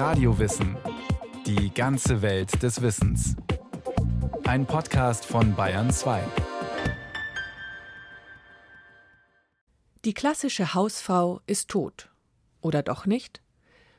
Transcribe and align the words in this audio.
Radiowissen. 0.00 0.78
Die 1.44 1.74
ganze 1.74 2.22
Welt 2.22 2.62
des 2.62 2.80
Wissens. 2.80 3.36
Ein 4.44 4.64
Podcast 4.64 5.26
von 5.26 5.54
Bayern 5.54 5.90
2. 5.90 6.24
Die 10.06 10.14
klassische 10.14 10.72
Hausfrau 10.72 11.42
ist 11.46 11.68
tot. 11.68 12.08
Oder 12.62 12.82
doch 12.82 13.04
nicht? 13.04 13.42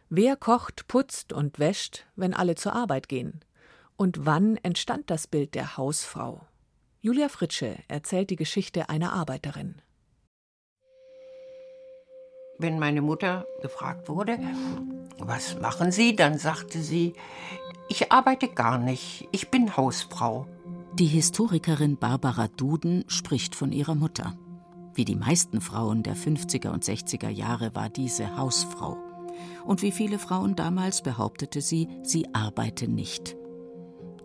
Wer 0.09 0.35
kocht, 0.37 0.87
putzt 0.87 1.33
und 1.33 1.59
wäscht, 1.59 2.07
wenn 2.15 2.33
alle 2.33 2.55
zur 2.55 2.73
Arbeit 2.73 3.07
gehen? 3.07 3.45
Und 3.95 4.25
wann 4.25 4.57
entstand 4.57 5.11
das 5.11 5.27
Bild 5.27 5.53
der 5.53 5.77
Hausfrau? 5.77 6.47
Julia 7.01 7.29
Fritsche 7.29 7.77
erzählt 7.87 8.31
die 8.31 8.37
Geschichte 8.37 8.89
einer 8.89 9.13
Arbeiterin. 9.13 9.83
Wenn 12.61 12.77
meine 12.77 13.01
Mutter 13.01 13.47
gefragt 13.63 14.07
wurde, 14.07 14.37
was 15.17 15.59
machen 15.59 15.91
Sie, 15.91 16.15
dann 16.15 16.37
sagte 16.37 16.83
sie, 16.83 17.13
ich 17.89 18.11
arbeite 18.11 18.49
gar 18.49 18.77
nicht, 18.77 19.27
ich 19.31 19.49
bin 19.49 19.75
Hausfrau. 19.75 20.45
Die 20.93 21.07
Historikerin 21.07 21.97
Barbara 21.97 22.49
Duden 22.49 23.03
spricht 23.07 23.55
von 23.55 23.71
ihrer 23.71 23.95
Mutter. 23.95 24.37
Wie 24.93 25.05
die 25.05 25.15
meisten 25.15 25.59
Frauen 25.59 26.03
der 26.03 26.15
50er 26.15 26.69
und 26.69 26.83
60er 26.83 27.29
Jahre 27.29 27.73
war 27.73 27.89
diese 27.89 28.37
Hausfrau. 28.37 28.95
Und 29.65 29.81
wie 29.81 29.91
viele 29.91 30.19
Frauen 30.19 30.55
damals 30.55 31.01
behauptete 31.01 31.61
sie, 31.61 31.87
sie 32.03 32.27
arbeite 32.35 32.87
nicht. 32.87 33.35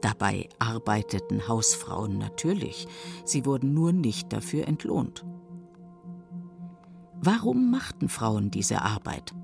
Dabei 0.03 0.51
arbeiteten 0.59 1.49
Hausfrauen 1.49 2.19
natürlich, 2.19 2.87
sie 3.25 3.47
wurden 3.47 3.73
nur 3.73 3.93
nicht 3.93 4.30
dafür 4.35 4.69
entlohnt. 4.69 5.25
Warum 7.20 7.70
machten 7.70 8.09
Frauen 8.09 8.51
diese 8.51 8.83
Arbeit? 8.83 9.34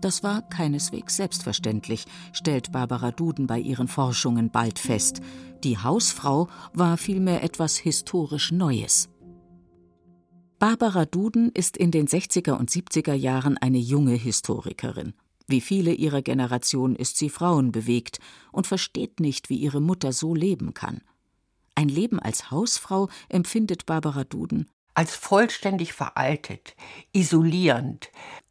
Das 0.00 0.22
war 0.22 0.42
keineswegs 0.42 1.16
selbstverständlich, 1.16 2.04
stellt 2.32 2.70
Barbara 2.72 3.10
Duden 3.10 3.46
bei 3.46 3.58
ihren 3.58 3.88
Forschungen 3.88 4.50
bald 4.50 4.78
fest. 4.78 5.20
Die 5.64 5.78
Hausfrau 5.78 6.48
war 6.72 6.96
vielmehr 6.96 7.42
etwas 7.42 7.76
historisch 7.76 8.52
Neues. 8.52 9.08
Barbara 10.58 11.04
Duden 11.04 11.50
ist 11.52 11.76
in 11.76 11.90
den 11.90 12.06
60er 12.06 12.52
und 12.52 12.70
70er 12.70 13.14
Jahren 13.14 13.58
eine 13.58 13.78
junge 13.78 14.14
Historikerin. 14.14 15.14
Wie 15.46 15.60
viele 15.60 15.94
ihrer 15.94 16.22
Generation 16.22 16.94
ist 16.94 17.16
sie 17.16 17.30
frauenbewegt 17.30 18.18
und 18.52 18.66
versteht 18.66 19.20
nicht, 19.20 19.50
wie 19.50 19.56
ihre 19.56 19.80
Mutter 19.80 20.12
so 20.12 20.34
leben 20.34 20.74
kann. 20.74 21.00
Ein 21.74 21.88
Leben 21.88 22.18
als 22.20 22.50
Hausfrau 22.50 23.08
empfindet 23.28 23.86
Barbara 23.86 24.24
Duden 24.24 24.66
als 24.98 25.14
vollständig 25.14 25.92
veraltet, 25.92 26.74
isolierend, 27.12 28.10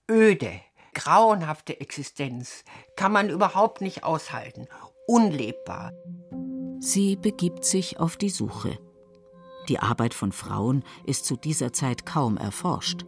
öde, 0.10 0.62
grauenhafte 0.94 1.82
Existenz 1.82 2.64
kann 2.96 3.12
man 3.12 3.30
überhaupt 3.30 3.82
nicht 3.82 4.06
aushalten, 4.06 4.66
unlebbar. 5.08 5.92
Sie 6.80 7.18
begibt 7.18 7.66
sich 7.66 8.00
auf 8.00 8.16
die 8.16 8.30
Suche. 8.30 8.80
Die 9.68 9.80
Arbeit 9.80 10.14
von 10.14 10.32
Frauen 10.32 10.86
ist 11.06 11.26
zu 11.26 11.36
dieser 11.36 11.74
Zeit 11.74 12.06
kaum 12.06 12.38
erforscht. 12.38 13.06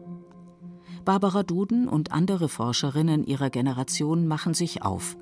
Barbara 1.06 1.44
Duden 1.44 1.88
und 1.88 2.12
andere 2.12 2.50
Forscherinnen 2.50 3.24
ihrer 3.24 3.50
Generation 3.50 4.28
machen 4.28 4.54
sich 4.54 4.84
auf. 4.84 5.16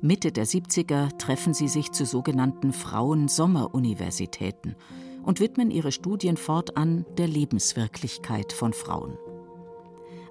Mitte 0.00 0.32
der 0.32 0.46
70er 0.46 1.18
treffen 1.18 1.52
sie 1.52 1.68
sich 1.68 1.92
zu 1.92 2.06
sogenannten 2.06 2.72
Frauen-Sommeruniversitäten 2.72 4.76
und 5.22 5.40
widmen 5.40 5.70
ihre 5.70 5.92
Studien 5.92 6.36
fortan 6.36 7.04
der 7.18 7.28
Lebenswirklichkeit 7.28 8.52
von 8.52 8.72
Frauen. 8.72 9.18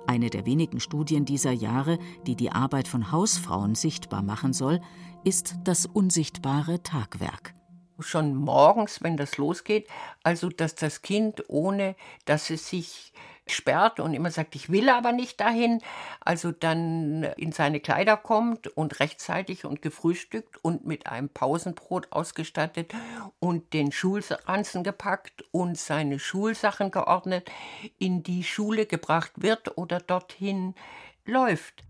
Eine 0.07 0.29
der 0.29 0.45
wenigen 0.45 0.79
Studien 0.79 1.25
dieser 1.25 1.51
Jahre, 1.51 1.99
die 2.25 2.35
die 2.35 2.51
Arbeit 2.51 2.87
von 2.87 3.11
Hausfrauen 3.11 3.75
sichtbar 3.75 4.23
machen 4.23 4.53
soll, 4.53 4.81
ist 5.23 5.55
das 5.63 5.85
unsichtbare 5.85 6.81
Tagwerk. 6.81 7.53
Schon 7.99 8.33
morgens, 8.35 9.03
wenn 9.03 9.17
das 9.17 9.37
losgeht, 9.37 9.87
also 10.23 10.49
dass 10.49 10.73
das 10.73 11.01
Kind, 11.01 11.43
ohne 11.49 11.95
dass 12.25 12.49
es 12.49 12.69
sich 12.69 13.13
sperrt 13.55 13.99
und 13.99 14.13
immer 14.13 14.31
sagt, 14.31 14.55
ich 14.55 14.69
will 14.69 14.89
aber 14.89 15.11
nicht 15.11 15.39
dahin, 15.39 15.81
also 16.21 16.51
dann 16.51 17.23
in 17.37 17.51
seine 17.51 17.79
Kleider 17.79 18.17
kommt 18.17 18.67
und 18.67 18.99
rechtzeitig 18.99 19.65
und 19.65 19.81
gefrühstückt 19.81 20.63
und 20.63 20.85
mit 20.85 21.07
einem 21.07 21.29
Pausenbrot 21.29 22.11
ausgestattet 22.11 22.93
und 23.39 23.73
den 23.73 23.91
Schulranzen 23.91 24.83
gepackt 24.83 25.43
und 25.51 25.77
seine 25.77 26.19
Schulsachen 26.19 26.91
geordnet 26.91 27.49
in 27.97 28.23
die 28.23 28.43
Schule 28.43 28.85
gebracht 28.85 29.31
wird 29.37 29.77
oder 29.77 29.99
dorthin 29.99 30.75
läuft. 31.25 31.83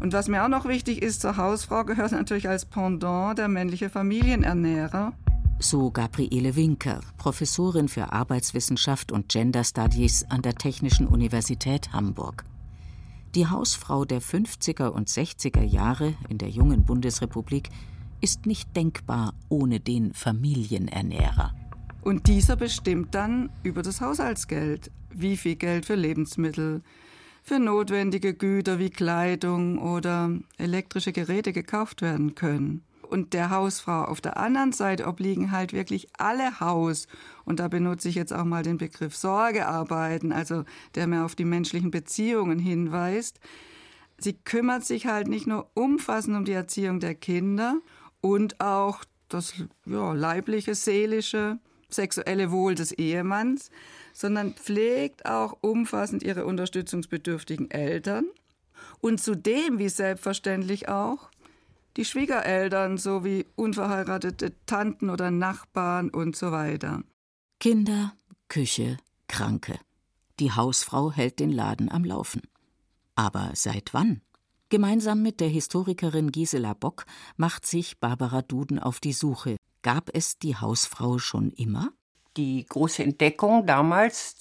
Und 0.00 0.12
was 0.12 0.28
mir 0.28 0.44
auch 0.44 0.48
noch 0.48 0.66
wichtig 0.66 1.02
ist, 1.02 1.22
zur 1.22 1.36
Hausfrau 1.36 1.84
gehört 1.84 2.12
natürlich 2.12 2.48
als 2.48 2.64
Pendant 2.64 3.38
der 3.38 3.48
männliche 3.48 3.90
Familienernährer 3.90 5.12
so 5.60 5.90
Gabriele 5.90 6.54
Winker, 6.54 7.00
Professorin 7.16 7.88
für 7.88 8.12
Arbeitswissenschaft 8.12 9.10
und 9.10 9.28
Gender 9.28 9.64
Studies 9.64 10.24
an 10.28 10.42
der 10.42 10.54
Technischen 10.54 11.06
Universität 11.06 11.92
Hamburg. 11.92 12.44
Die 13.34 13.46
Hausfrau 13.46 14.04
der 14.04 14.22
50er 14.22 14.88
und 14.88 15.08
60er 15.08 15.62
Jahre 15.62 16.14
in 16.28 16.38
der 16.38 16.48
jungen 16.48 16.84
Bundesrepublik 16.84 17.70
ist 18.20 18.46
nicht 18.46 18.74
denkbar 18.76 19.34
ohne 19.48 19.80
den 19.80 20.14
Familienernährer. 20.14 21.54
Und 22.02 22.26
dieser 22.26 22.56
bestimmt 22.56 23.14
dann 23.14 23.50
über 23.62 23.82
das 23.82 24.00
Haushaltsgeld, 24.00 24.90
wie 25.10 25.36
viel 25.36 25.56
Geld 25.56 25.86
für 25.86 25.96
Lebensmittel, 25.96 26.82
für 27.42 27.58
notwendige 27.58 28.34
Güter 28.34 28.78
wie 28.78 28.90
Kleidung 28.90 29.78
oder 29.78 30.30
elektrische 30.56 31.12
Geräte 31.12 31.52
gekauft 31.52 32.02
werden 32.02 32.34
können 32.34 32.82
und 33.08 33.32
der 33.32 33.50
Hausfrau. 33.50 34.04
Auf 34.04 34.20
der 34.20 34.36
anderen 34.36 34.72
Seite 34.72 35.06
obliegen 35.06 35.50
halt 35.52 35.72
wirklich 35.72 36.08
alle 36.16 36.60
Haus. 36.60 37.06
Und 37.44 37.60
da 37.60 37.68
benutze 37.68 38.08
ich 38.08 38.14
jetzt 38.14 38.32
auch 38.32 38.44
mal 38.44 38.62
den 38.62 38.78
Begriff 38.78 39.16
Sorgearbeiten, 39.16 40.32
also 40.32 40.64
der 40.94 41.06
mir 41.06 41.24
auf 41.24 41.34
die 41.34 41.44
menschlichen 41.44 41.90
Beziehungen 41.90 42.58
hinweist. 42.58 43.40
Sie 44.18 44.34
kümmert 44.34 44.84
sich 44.84 45.06
halt 45.06 45.28
nicht 45.28 45.46
nur 45.46 45.70
umfassend 45.74 46.36
um 46.36 46.44
die 46.44 46.52
Erziehung 46.52 47.00
der 47.00 47.14
Kinder 47.14 47.78
und 48.20 48.60
auch 48.60 49.04
das 49.28 49.54
ja, 49.86 50.12
leibliche, 50.12 50.74
seelische, 50.74 51.58
sexuelle 51.88 52.50
Wohl 52.50 52.74
des 52.74 52.92
Ehemanns, 52.92 53.70
sondern 54.12 54.54
pflegt 54.54 55.26
auch 55.26 55.56
umfassend 55.60 56.22
ihre 56.22 56.44
unterstützungsbedürftigen 56.44 57.70
Eltern 57.70 58.26
und 59.00 59.20
zudem, 59.20 59.78
wie 59.78 59.88
selbstverständlich 59.88 60.88
auch, 60.88 61.30
die 61.96 62.04
Schwiegereltern 62.04 62.98
sowie 62.98 63.46
unverheiratete 63.56 64.54
Tanten 64.66 65.10
oder 65.10 65.30
Nachbarn 65.30 66.10
und 66.10 66.36
so 66.36 66.52
weiter. 66.52 67.02
Kinder, 67.60 68.12
Küche, 68.48 68.98
Kranke. 69.26 69.78
Die 70.38 70.52
Hausfrau 70.52 71.10
hält 71.10 71.40
den 71.40 71.50
Laden 71.50 71.90
am 71.90 72.04
Laufen. 72.04 72.42
Aber 73.16 73.50
seit 73.54 73.92
wann? 73.94 74.22
Gemeinsam 74.68 75.22
mit 75.22 75.40
der 75.40 75.48
Historikerin 75.48 76.30
Gisela 76.30 76.74
Bock 76.74 77.06
macht 77.36 77.66
sich 77.66 77.98
Barbara 77.98 78.42
Duden 78.42 78.78
auf 78.78 79.00
die 79.00 79.12
Suche. 79.12 79.56
Gab 79.82 80.10
es 80.12 80.38
die 80.38 80.56
Hausfrau 80.56 81.18
schon 81.18 81.50
immer? 81.52 81.90
Die 82.36 82.64
große 82.64 83.02
Entdeckung 83.02 83.66
damals 83.66 84.36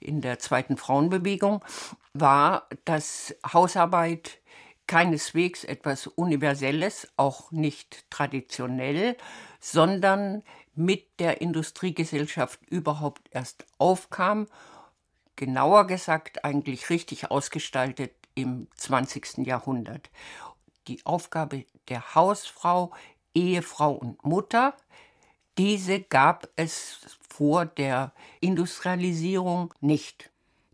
in 0.00 0.20
der 0.20 0.38
zweiten 0.38 0.76
Frauenbewegung 0.76 1.64
war, 2.12 2.68
dass 2.84 3.34
Hausarbeit 3.50 4.41
keineswegs 4.86 5.64
etwas 5.64 6.06
Universelles, 6.06 7.08
auch 7.16 7.50
nicht 7.50 8.10
traditionell, 8.10 9.16
sondern 9.60 10.42
mit 10.74 11.20
der 11.20 11.40
Industriegesellschaft 11.40 12.60
überhaupt 12.68 13.22
erst 13.30 13.66
aufkam, 13.78 14.48
genauer 15.36 15.86
gesagt 15.86 16.44
eigentlich 16.44 16.90
richtig 16.90 17.30
ausgestaltet 17.30 18.12
im 18.34 18.68
20. 18.76 19.46
Jahrhundert. 19.46 20.10
Die 20.88 21.04
Aufgabe 21.06 21.64
der 21.88 22.14
Hausfrau, 22.14 22.92
Ehefrau 23.34 23.92
und 23.92 24.24
Mutter, 24.24 24.74
diese 25.58 26.00
gab 26.00 26.48
es 26.56 27.18
vor 27.28 27.66
der 27.66 28.12
Industrialisierung 28.40 29.72
nicht. 29.80 30.31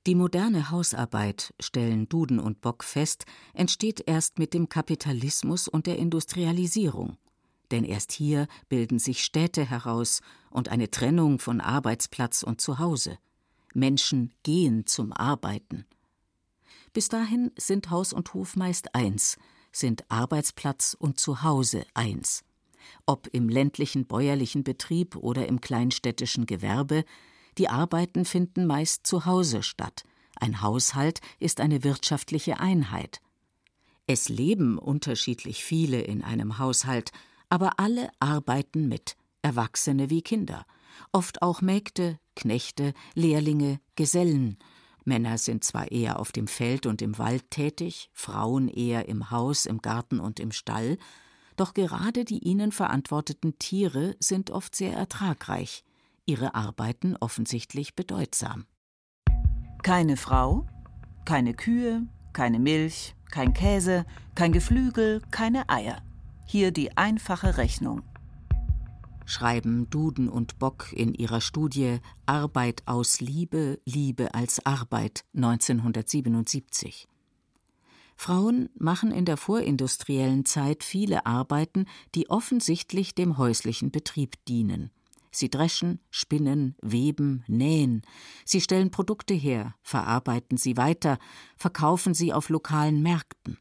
Die 0.08 0.14
moderne 0.14 0.70
Hausarbeit, 0.70 1.52
stellen 1.60 2.08
Duden 2.08 2.38
und 2.38 2.62
Bock 2.62 2.82
fest, 2.82 3.26
entsteht 3.52 4.02
erst 4.06 4.38
mit 4.38 4.54
dem 4.54 4.70
Kapitalismus 4.70 5.68
und 5.68 5.86
der 5.86 5.98
Industrialisierung. 5.98 7.18
Denn 7.70 7.84
erst 7.84 8.12
hier 8.12 8.48
bilden 8.70 8.98
sich 8.98 9.22
Städte 9.22 9.68
heraus 9.68 10.22
und 10.48 10.70
eine 10.70 10.90
Trennung 10.90 11.38
von 11.38 11.60
Arbeitsplatz 11.60 12.42
und 12.42 12.62
Zuhause. 12.62 13.18
Menschen 13.74 14.32
gehen 14.44 14.86
zum 14.86 15.12
Arbeiten. 15.12 15.84
Bis 16.94 17.10
dahin 17.10 17.50
sind 17.58 17.90
Haus 17.90 18.14
und 18.14 18.32
Hof 18.32 18.56
meist 18.56 18.94
eins, 18.94 19.36
sind 19.72 20.10
Arbeitsplatz 20.10 20.96
und 20.98 21.20
Zuhause 21.20 21.84
eins. 21.92 22.44
Ob 23.04 23.28
im 23.32 23.50
ländlichen 23.50 24.06
bäuerlichen 24.06 24.64
Betrieb 24.64 25.16
oder 25.16 25.46
im 25.46 25.60
kleinstädtischen 25.60 26.46
Gewerbe, 26.46 27.04
die 27.58 27.68
Arbeiten 27.68 28.24
finden 28.24 28.66
meist 28.66 29.06
zu 29.06 29.26
Hause 29.26 29.62
statt. 29.62 30.04
Ein 30.36 30.62
Haushalt 30.62 31.20
ist 31.40 31.60
eine 31.60 31.82
wirtschaftliche 31.84 32.60
Einheit. 32.60 33.20
Es 34.06 34.28
leben 34.28 34.78
unterschiedlich 34.78 35.64
viele 35.64 36.00
in 36.00 36.22
einem 36.22 36.58
Haushalt, 36.58 37.10
aber 37.50 37.78
alle 37.78 38.10
arbeiten 38.20 38.88
mit, 38.88 39.16
Erwachsene 39.42 40.10
wie 40.10 40.22
Kinder, 40.22 40.64
oft 41.12 41.42
auch 41.42 41.60
Mägde, 41.60 42.18
Knechte, 42.36 42.94
Lehrlinge, 43.14 43.80
Gesellen. 43.96 44.58
Männer 45.04 45.38
sind 45.38 45.64
zwar 45.64 45.90
eher 45.90 46.20
auf 46.20 46.32
dem 46.32 46.46
Feld 46.46 46.86
und 46.86 47.02
im 47.02 47.18
Wald 47.18 47.50
tätig, 47.50 48.10
Frauen 48.12 48.68
eher 48.68 49.08
im 49.08 49.30
Haus, 49.30 49.66
im 49.66 49.82
Garten 49.82 50.20
und 50.20 50.38
im 50.38 50.52
Stall, 50.52 50.98
doch 51.56 51.74
gerade 51.74 52.24
die 52.24 52.38
ihnen 52.38 52.70
verantworteten 52.70 53.58
Tiere 53.58 54.14
sind 54.20 54.50
oft 54.50 54.76
sehr 54.76 54.92
ertragreich, 54.92 55.84
ihre 56.28 56.54
Arbeiten 56.54 57.16
offensichtlich 57.16 57.96
bedeutsam. 57.96 58.66
Keine 59.82 60.16
Frau, 60.16 60.66
keine 61.24 61.54
Kühe, 61.54 62.06
keine 62.32 62.58
Milch, 62.58 63.14
kein 63.30 63.52
Käse, 63.52 64.04
kein 64.34 64.52
Geflügel, 64.52 65.22
keine 65.30 65.68
Eier. 65.68 66.02
Hier 66.46 66.70
die 66.70 66.96
einfache 66.96 67.56
Rechnung 67.56 68.02
schreiben 69.28 69.90
Duden 69.90 70.28
und 70.28 70.58
Bock 70.58 70.90
in 70.92 71.12
ihrer 71.12 71.42
Studie 71.42 71.98
Arbeit 72.24 72.82
aus 72.86 73.20
Liebe, 73.20 73.78
Liebe 73.84 74.34
als 74.34 74.64
Arbeit 74.64 75.24
1977. 75.34 77.08
Frauen 78.16 78.70
machen 78.78 79.12
in 79.12 79.26
der 79.26 79.36
vorindustriellen 79.36 80.44
Zeit 80.46 80.82
viele 80.82 81.26
Arbeiten, 81.26 81.84
die 82.14 82.30
offensichtlich 82.30 83.14
dem 83.14 83.36
häuslichen 83.36 83.90
Betrieb 83.90 84.42
dienen. 84.46 84.90
Sie 85.30 85.50
dreschen, 85.50 86.00
spinnen, 86.10 86.76
weben, 86.82 87.44
nähen. 87.46 88.02
Sie 88.44 88.60
stellen 88.60 88.90
Produkte 88.90 89.34
her, 89.34 89.74
verarbeiten 89.82 90.56
sie 90.56 90.76
weiter, 90.76 91.18
verkaufen 91.56 92.14
sie 92.14 92.32
auf 92.32 92.48
lokalen 92.48 93.02
Märkten. 93.02 93.58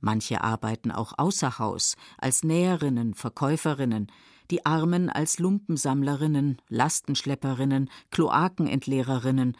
Manche 0.00 0.42
arbeiten 0.42 0.90
auch 0.90 1.14
außer 1.16 1.58
Haus, 1.58 1.96
als 2.18 2.44
Näherinnen, 2.44 3.14
Verkäuferinnen, 3.14 4.12
die 4.50 4.64
Armen 4.64 5.10
als 5.10 5.38
Lumpensammlerinnen, 5.38 6.62
Lastenschlepperinnen, 6.68 7.90
Kloakenentleererinnen. 8.10 9.56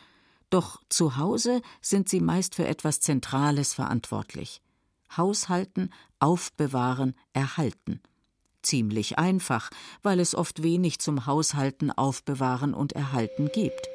Doch 0.50 0.80
zu 0.88 1.16
Hause 1.16 1.60
sind 1.82 2.08
sie 2.08 2.20
meist 2.20 2.54
für 2.54 2.66
etwas 2.66 3.00
Zentrales 3.00 3.75
verantwortlich. 3.75 4.62
Haushalten, 5.16 5.90
aufbewahren, 6.20 7.14
erhalten. 7.32 8.00
Ziemlich 8.68 9.18
einfach, 9.18 9.70
weil 10.02 10.20
es 10.20 10.34
oft 10.34 10.62
wenig 10.62 10.98
zum 10.98 11.24
Haushalten, 11.24 11.90
Aufbewahren 11.90 12.74
und 12.74 12.92
Erhalten 12.92 13.48
gibt. 13.50 13.88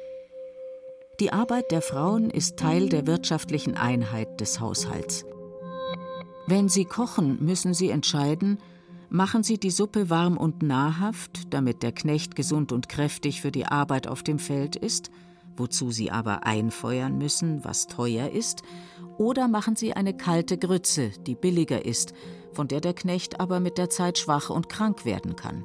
Die 1.20 1.32
Arbeit 1.32 1.70
der 1.70 1.80
Frauen 1.80 2.28
ist 2.28 2.56
Teil 2.56 2.88
der 2.88 3.06
wirtschaftlichen 3.06 3.76
Einheit 3.76 4.40
des 4.40 4.58
Haushalts. 4.58 5.24
Wenn 6.48 6.68
sie 6.68 6.86
kochen, 6.86 7.38
müssen 7.40 7.72
sie 7.72 7.90
entscheiden, 7.90 8.58
machen 9.10 9.44
sie 9.44 9.58
die 9.58 9.70
Suppe 9.70 10.10
warm 10.10 10.36
und 10.36 10.64
nahrhaft, 10.64 11.54
damit 11.54 11.84
der 11.84 11.92
Knecht 11.92 12.34
gesund 12.34 12.72
und 12.72 12.88
kräftig 12.88 13.42
für 13.42 13.52
die 13.52 13.66
Arbeit 13.66 14.08
auf 14.08 14.24
dem 14.24 14.40
Feld 14.40 14.74
ist, 14.74 15.12
wozu 15.56 15.90
sie 15.90 16.10
aber 16.10 16.46
einfeuern 16.46 17.18
müssen, 17.18 17.64
was 17.64 17.86
teuer 17.86 18.30
ist, 18.30 18.62
oder 19.18 19.48
machen 19.48 19.76
sie 19.76 19.92
eine 19.92 20.16
kalte 20.16 20.58
Grütze, 20.58 21.10
die 21.26 21.34
billiger 21.34 21.84
ist, 21.84 22.14
von 22.52 22.68
der 22.68 22.80
der 22.80 22.94
Knecht 22.94 23.40
aber 23.40 23.60
mit 23.60 23.78
der 23.78 23.90
Zeit 23.90 24.18
schwach 24.18 24.50
und 24.50 24.68
krank 24.68 25.04
werden 25.04 25.36
kann. 25.36 25.64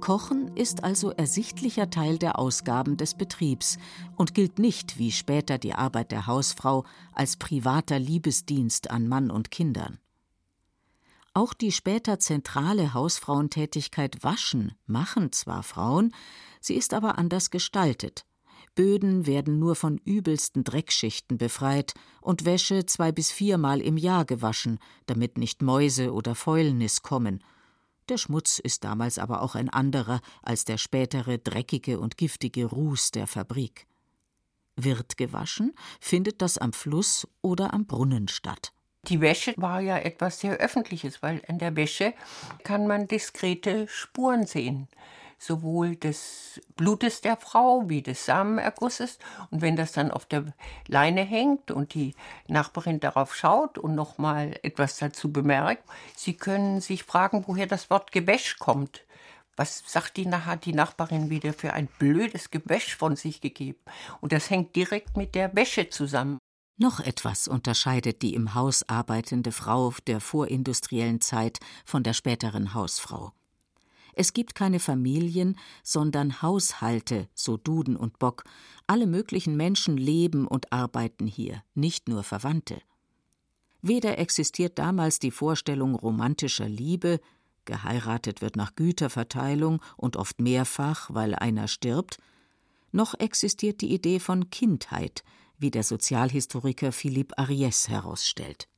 Kochen 0.00 0.54
ist 0.54 0.84
also 0.84 1.12
ersichtlicher 1.12 1.88
Teil 1.88 2.18
der 2.18 2.38
Ausgaben 2.38 2.98
des 2.98 3.14
Betriebs 3.14 3.78
und 4.16 4.34
gilt 4.34 4.58
nicht, 4.58 4.98
wie 4.98 5.10
später 5.10 5.56
die 5.56 5.72
Arbeit 5.72 6.12
der 6.12 6.26
Hausfrau, 6.26 6.84
als 7.14 7.36
privater 7.36 7.98
Liebesdienst 7.98 8.90
an 8.90 9.08
Mann 9.08 9.30
und 9.30 9.50
Kindern. 9.50 9.98
Auch 11.32 11.54
die 11.54 11.72
später 11.72 12.18
zentrale 12.18 12.94
Hausfrauentätigkeit 12.94 14.22
Waschen 14.22 14.72
machen 14.86 15.32
zwar 15.32 15.62
Frauen, 15.62 16.14
sie 16.60 16.74
ist 16.74 16.94
aber 16.94 17.16
anders 17.16 17.50
gestaltet. 17.50 18.26
Böden 18.74 19.26
werden 19.26 19.58
nur 19.58 19.76
von 19.76 19.98
übelsten 19.98 20.64
Dreckschichten 20.64 21.38
befreit 21.38 21.94
und 22.20 22.44
Wäsche 22.44 22.86
zwei 22.86 23.12
bis 23.12 23.30
viermal 23.30 23.80
im 23.80 23.96
Jahr 23.96 24.24
gewaschen, 24.24 24.78
damit 25.06 25.38
nicht 25.38 25.62
Mäuse 25.62 26.12
oder 26.12 26.34
Fäulnis 26.34 27.02
kommen 27.02 27.42
der 28.08 28.18
Schmutz 28.18 28.58
ist 28.58 28.84
damals 28.84 29.18
aber 29.18 29.40
auch 29.40 29.54
ein 29.54 29.70
anderer 29.70 30.20
als 30.42 30.64
der 30.64 30.76
spätere 30.76 31.38
dreckige 31.38 31.98
und 31.98 32.18
giftige 32.18 32.66
Ruß 32.66 33.12
der 33.12 33.26
Fabrik. 33.26 33.86
Wird 34.76 35.16
gewaschen, 35.16 35.72
findet 36.00 36.42
das 36.42 36.58
am 36.58 36.72
Fluss 36.72 37.26
oder 37.40 37.72
am 37.72 37.86
Brunnen 37.86 38.28
statt. 38.28 38.72
Die 39.08 39.20
Wäsche 39.20 39.54
war 39.56 39.80
ja 39.80 39.98
etwas 39.98 40.40
sehr 40.40 40.56
Öffentliches, 40.56 41.22
weil 41.22 41.42
an 41.48 41.58
der 41.58 41.76
Wäsche 41.76 42.12
kann 42.62 42.86
man 42.86 43.06
diskrete 43.06 43.86
Spuren 43.88 44.46
sehen 44.46 44.88
sowohl 45.44 45.96
des 45.96 46.60
Blutes 46.76 47.20
der 47.20 47.36
Frau 47.36 47.88
wie 47.88 48.02
des 48.02 48.24
Samenergusses. 48.24 49.18
Und 49.50 49.62
wenn 49.62 49.76
das 49.76 49.92
dann 49.92 50.10
auf 50.10 50.26
der 50.26 50.52
Leine 50.88 51.22
hängt 51.22 51.70
und 51.70 51.94
die 51.94 52.14
Nachbarin 52.48 53.00
darauf 53.00 53.34
schaut 53.34 53.78
und 53.78 53.94
nochmal 53.94 54.58
etwas 54.62 54.98
dazu 54.98 55.32
bemerkt, 55.32 55.84
sie 56.16 56.34
können 56.34 56.80
sich 56.80 57.04
fragen, 57.04 57.44
woher 57.46 57.66
das 57.66 57.90
Wort 57.90 58.12
Gewäsch 58.12 58.58
kommt. 58.58 59.04
Was 59.56 59.84
sagt 59.86 60.16
die, 60.16 60.28
hat 60.28 60.64
die 60.64 60.72
Nachbarin 60.72 61.30
wieder 61.30 61.52
für 61.52 61.74
ein 61.74 61.86
blödes 61.98 62.50
Gewäsch 62.50 62.96
von 62.96 63.14
sich 63.14 63.40
gegeben? 63.40 63.78
Und 64.20 64.32
das 64.32 64.50
hängt 64.50 64.74
direkt 64.74 65.16
mit 65.16 65.34
der 65.34 65.54
Wäsche 65.54 65.90
zusammen. 65.90 66.38
Noch 66.76 66.98
etwas 66.98 67.46
unterscheidet 67.46 68.22
die 68.22 68.34
im 68.34 68.54
Haus 68.54 68.88
arbeitende 68.88 69.52
Frau 69.52 69.94
der 70.08 70.20
vorindustriellen 70.20 71.20
Zeit 71.20 71.60
von 71.84 72.02
der 72.02 72.14
späteren 72.14 72.74
Hausfrau. 72.74 73.32
Es 74.16 74.32
gibt 74.32 74.54
keine 74.54 74.80
Familien, 74.80 75.58
sondern 75.82 76.42
Haushalte, 76.42 77.28
so 77.34 77.56
Duden 77.56 77.96
und 77.96 78.18
Bock. 78.18 78.44
Alle 78.86 79.06
möglichen 79.06 79.56
Menschen 79.56 79.96
leben 79.96 80.46
und 80.46 80.72
arbeiten 80.72 81.26
hier, 81.26 81.62
nicht 81.74 82.08
nur 82.08 82.22
Verwandte. 82.22 82.80
Weder 83.82 84.18
existiert 84.18 84.78
damals 84.78 85.18
die 85.18 85.30
Vorstellung 85.30 85.94
romantischer 85.94 86.68
Liebe, 86.68 87.20
geheiratet 87.64 88.40
wird 88.40 88.56
nach 88.56 88.74
Güterverteilung 88.76 89.80
und 89.96 90.16
oft 90.16 90.40
mehrfach, 90.40 91.10
weil 91.12 91.34
einer 91.34 91.68
stirbt, 91.68 92.18
noch 92.92 93.14
existiert 93.18 93.80
die 93.80 93.92
Idee 93.92 94.20
von 94.20 94.50
Kindheit, 94.50 95.24
wie 95.58 95.70
der 95.70 95.82
Sozialhistoriker 95.82 96.92
Philippe 96.92 97.36
Ariès 97.38 97.88
herausstellt. 97.88 98.68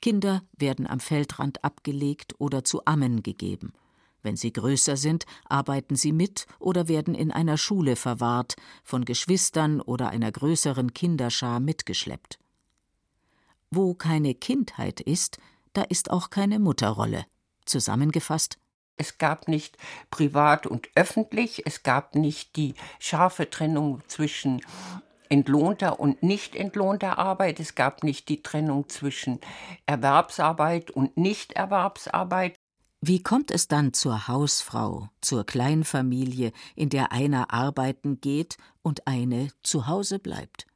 Kinder 0.00 0.42
werden 0.56 0.86
am 0.86 1.00
Feldrand 1.00 1.64
abgelegt 1.64 2.34
oder 2.38 2.62
zu 2.62 2.84
Ammen 2.84 3.22
gegeben. 3.22 3.72
Wenn 4.28 4.36
sie 4.36 4.52
größer 4.52 4.98
sind, 4.98 5.24
arbeiten 5.46 5.96
sie 5.96 6.12
mit 6.12 6.46
oder 6.58 6.86
werden 6.86 7.14
in 7.14 7.32
einer 7.32 7.56
Schule 7.56 7.96
verwahrt, 7.96 8.56
von 8.84 9.06
Geschwistern 9.06 9.80
oder 9.80 10.10
einer 10.10 10.30
größeren 10.30 10.92
Kinderschar 10.92 11.60
mitgeschleppt. 11.60 12.38
Wo 13.70 13.94
keine 13.94 14.34
Kindheit 14.34 15.00
ist, 15.00 15.38
da 15.72 15.80
ist 15.80 16.10
auch 16.10 16.28
keine 16.28 16.58
Mutterrolle. 16.58 17.24
Zusammengefasst 17.64 18.58
es 18.98 19.16
gab 19.16 19.48
nicht 19.48 19.78
privat 20.10 20.66
und 20.66 20.90
öffentlich, 20.94 21.62
es 21.64 21.82
gab 21.82 22.14
nicht 22.14 22.56
die 22.56 22.74
scharfe 22.98 23.48
Trennung 23.48 24.02
zwischen 24.08 24.60
entlohnter 25.30 26.00
und 26.00 26.22
nicht 26.22 26.54
entlohnter 26.54 27.16
Arbeit, 27.16 27.60
es 27.60 27.74
gab 27.76 28.02
nicht 28.02 28.28
die 28.28 28.42
Trennung 28.42 28.90
zwischen 28.90 29.40
Erwerbsarbeit 29.86 30.90
und 30.90 31.16
Nichterwerbsarbeit. 31.16 32.58
Wie 33.00 33.22
kommt 33.22 33.52
es 33.52 33.68
dann 33.68 33.92
zur 33.92 34.26
Hausfrau, 34.26 35.08
zur 35.20 35.46
Kleinfamilie, 35.46 36.50
in 36.74 36.88
der 36.88 37.12
einer 37.12 37.52
arbeiten 37.52 38.20
geht 38.20 38.56
und 38.82 39.06
eine 39.06 39.50
zu 39.62 39.86
Hause 39.86 40.18
bleibt? 40.18 40.66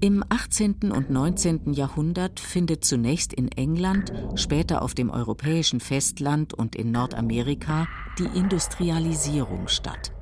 Im 0.00 0.24
18. 0.26 0.90
und 0.90 1.10
19. 1.10 1.74
Jahrhundert 1.74 2.40
findet 2.40 2.82
zunächst 2.82 3.34
in 3.34 3.48
England, 3.48 4.10
später 4.36 4.80
auf 4.80 4.94
dem 4.94 5.10
europäischen 5.10 5.80
Festland 5.80 6.54
und 6.54 6.76
in 6.76 6.92
Nordamerika 6.92 7.88
die 8.18 8.38
Industrialisierung 8.38 9.68
statt. 9.68 10.12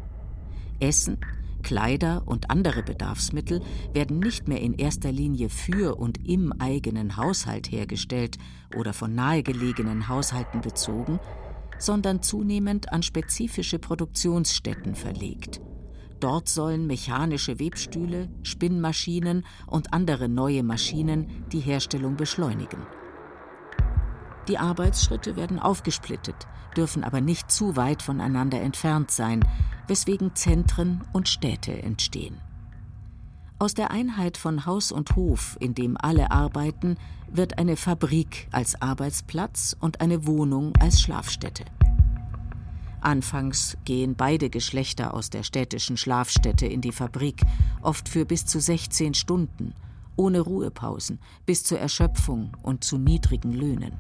Essen, 0.80 1.18
Kleider 1.64 2.23
und 2.26 2.50
andere 2.50 2.85
Bedarfsmittel 2.85 3.61
werden 3.92 4.21
nicht 4.21 4.47
mehr 4.47 4.61
in 4.61 4.75
erster 4.75 5.11
Linie 5.11 5.49
für 5.49 5.97
und 5.97 6.25
im 6.28 6.52
eigenen 6.61 7.16
Haushalt 7.16 7.73
hergestellt 7.73 8.38
oder 8.76 8.92
von 8.92 9.14
nahegelegenen 9.16 10.09
Haushalten 10.09 10.61
bezogen, 10.61 11.18
sondern 11.78 12.23
zunehmend 12.23 12.92
an 12.92 13.02
spezifische 13.02 13.80
Produktionsstätten 13.80 14.94
verlegt. 14.94 15.61
Dort 16.21 16.49
sollen 16.49 16.87
mechanische 16.87 17.59
Webstühle, 17.59 18.28
Spinnmaschinen 18.44 19.44
und 19.66 19.92
andere 19.92 20.28
neue 20.28 20.62
Maschinen 20.62 21.44
die 21.50 21.61
Herstellung 21.61 22.16
beschleunigen. 22.16 22.87
Die 24.48 24.58
Arbeitsschritte 24.58 25.36
werden 25.36 25.58
aufgesplittet, 25.58 26.36
dürfen 26.76 27.04
aber 27.04 27.20
nicht 27.20 27.50
zu 27.50 27.76
weit 27.76 28.02
voneinander 28.02 28.60
entfernt 28.60 29.10
sein, 29.10 29.44
weswegen 29.86 30.34
Zentren 30.34 31.02
und 31.12 31.28
Städte 31.28 31.82
entstehen. 31.82 32.40
Aus 33.58 33.72
der 33.72 33.90
Einheit 33.90 34.36
von 34.36 34.66
Haus 34.66 34.92
und 34.92 35.16
Hof, 35.16 35.56
in 35.60 35.74
dem 35.74 35.96
alle 35.96 36.30
arbeiten, 36.30 36.96
wird 37.28 37.58
eine 37.58 37.76
Fabrik 37.76 38.48
als 38.52 38.80
Arbeitsplatz 38.82 39.76
und 39.80 40.00
eine 40.00 40.26
Wohnung 40.26 40.74
als 40.80 41.00
Schlafstätte. 41.00 41.64
Anfangs 43.00 43.76
gehen 43.84 44.16
beide 44.16 44.50
Geschlechter 44.50 45.14
aus 45.14 45.30
der 45.30 45.42
städtischen 45.42 45.96
Schlafstätte 45.96 46.66
in 46.66 46.80
die 46.80 46.92
Fabrik, 46.92 47.42
oft 47.82 48.08
für 48.08 48.24
bis 48.24 48.44
zu 48.46 48.60
16 48.60 49.14
Stunden, 49.14 49.74
ohne 50.16 50.40
Ruhepausen, 50.40 51.18
bis 51.46 51.64
zur 51.64 51.78
Erschöpfung 51.78 52.52
und 52.62 52.82
zu 52.82 52.98
niedrigen 52.98 53.52
Löhnen. 53.52 53.92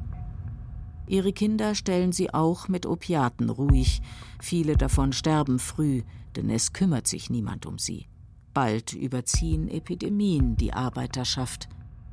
Ihre 1.06 1.32
Kinder 1.32 1.74
stellen 1.74 2.12
sie 2.12 2.32
auch 2.32 2.68
mit 2.68 2.86
Opiaten 2.86 3.50
ruhig, 3.50 4.00
viele 4.40 4.76
davon 4.76 5.12
sterben 5.12 5.58
früh, 5.58 6.02
denn 6.36 6.50
es 6.50 6.72
kümmert 6.72 7.06
sich 7.06 7.30
niemand 7.30 7.66
um 7.66 7.78
sie. 7.78 8.06
Bald 8.52 8.92
überziehen 8.92 9.68
Epidemien 9.68 10.56
die 10.56 10.72
Arbeiterschaft, 10.72 11.68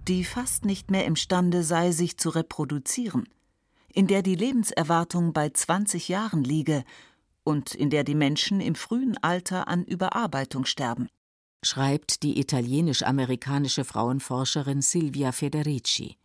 die 0.08 0.24
fast 0.24 0.66
nicht 0.66 0.92
mehr 0.92 1.06
imstande 1.06 1.64
sei, 1.64 1.92
sich 1.92 2.18
zu 2.18 2.30
reproduzieren 2.30 3.26
in 3.94 4.08
der 4.08 4.22
die 4.22 4.36
Lebenserwartung 4.36 5.34
bei 5.34 5.50
20 5.50 6.08
Jahren 6.08 6.44
liege 6.44 6.84
und 7.44 7.74
in 7.74 7.90
der 7.90 8.04
die 8.04 8.16
Menschen 8.16 8.62
im 8.62 8.76
frühen 8.76 9.18
Alter 9.22 9.68
an 9.68 9.84
Überarbeitung 9.84 10.66
sterben. 10.66 11.08
Schreibt 11.64 12.24
die 12.24 12.40
italienisch-amerikanische 12.40 13.84
Frauenforscherin 13.84 14.82
Silvia 14.82 15.32
Federici. 15.32 16.18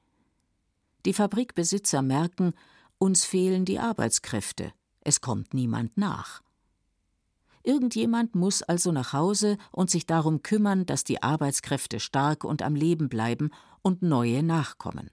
Die 1.06 1.12
Fabrikbesitzer 1.12 2.02
merken, 2.02 2.52
uns 2.98 3.24
fehlen 3.24 3.64
die 3.64 3.78
Arbeitskräfte, 3.78 4.72
es 5.00 5.20
kommt 5.20 5.54
niemand 5.54 5.96
nach. 5.96 6.42
Irgendjemand 7.62 8.34
muss 8.34 8.62
also 8.62 8.90
nach 8.90 9.12
Hause 9.12 9.56
und 9.70 9.88
sich 9.88 10.06
darum 10.06 10.42
kümmern, 10.42 10.84
dass 10.84 11.04
die 11.04 11.22
Arbeitskräfte 11.22 12.00
stark 12.00 12.42
und 12.42 12.60
am 12.60 12.74
Leben 12.74 13.08
bleiben 13.08 13.50
und 13.82 14.02
neue 14.02 14.42
nachkommen. 14.42 15.10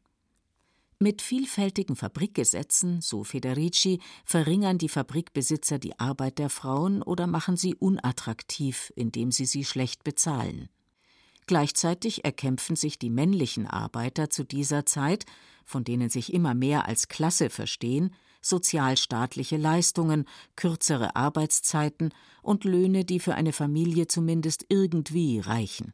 Mit 0.98 1.22
vielfältigen 1.22 1.96
Fabrikgesetzen, 1.96 3.02
so 3.02 3.24
Federici, 3.24 4.00
verringern 4.26 4.80
die 4.80 4.90
Fabrikbesitzer 4.90 5.78
die 5.78 6.00
Arbeit 6.00 6.40
der 6.40 6.50
Frauen 6.50 7.04
oder 7.04 7.28
machen 7.28 7.56
sie 7.56 7.76
unattraktiv, 7.76 8.92
indem 8.96 9.32
sie 9.32 9.46
sie 9.46 9.64
schlecht 9.64 10.04
bezahlen. 10.04 10.70
Gleichzeitig 11.46 12.26
erkämpfen 12.26 12.76
sich 12.76 12.98
die 12.98 13.10
männlichen 13.10 13.68
Arbeiter 13.68 14.30
zu 14.30 14.44
dieser 14.44 14.86
Zeit, 14.86 15.26
von 15.66 15.84
denen 15.84 16.10
sich 16.10 16.34
immer 16.34 16.54
mehr 16.54 16.88
als 16.88 17.08
Klasse 17.08 17.50
verstehen, 17.50 18.14
sozialstaatliche 18.42 19.58
Leistungen, 19.58 20.26
kürzere 20.56 21.16
Arbeitszeiten 21.16 22.14
und 22.42 22.66
Löhne, 22.66 23.06
die 23.06 23.20
für 23.20 23.36
eine 23.36 23.54
Familie 23.54 24.08
zumindest 24.08 24.66
irgendwie 24.70 25.40
reichen. 25.40 25.94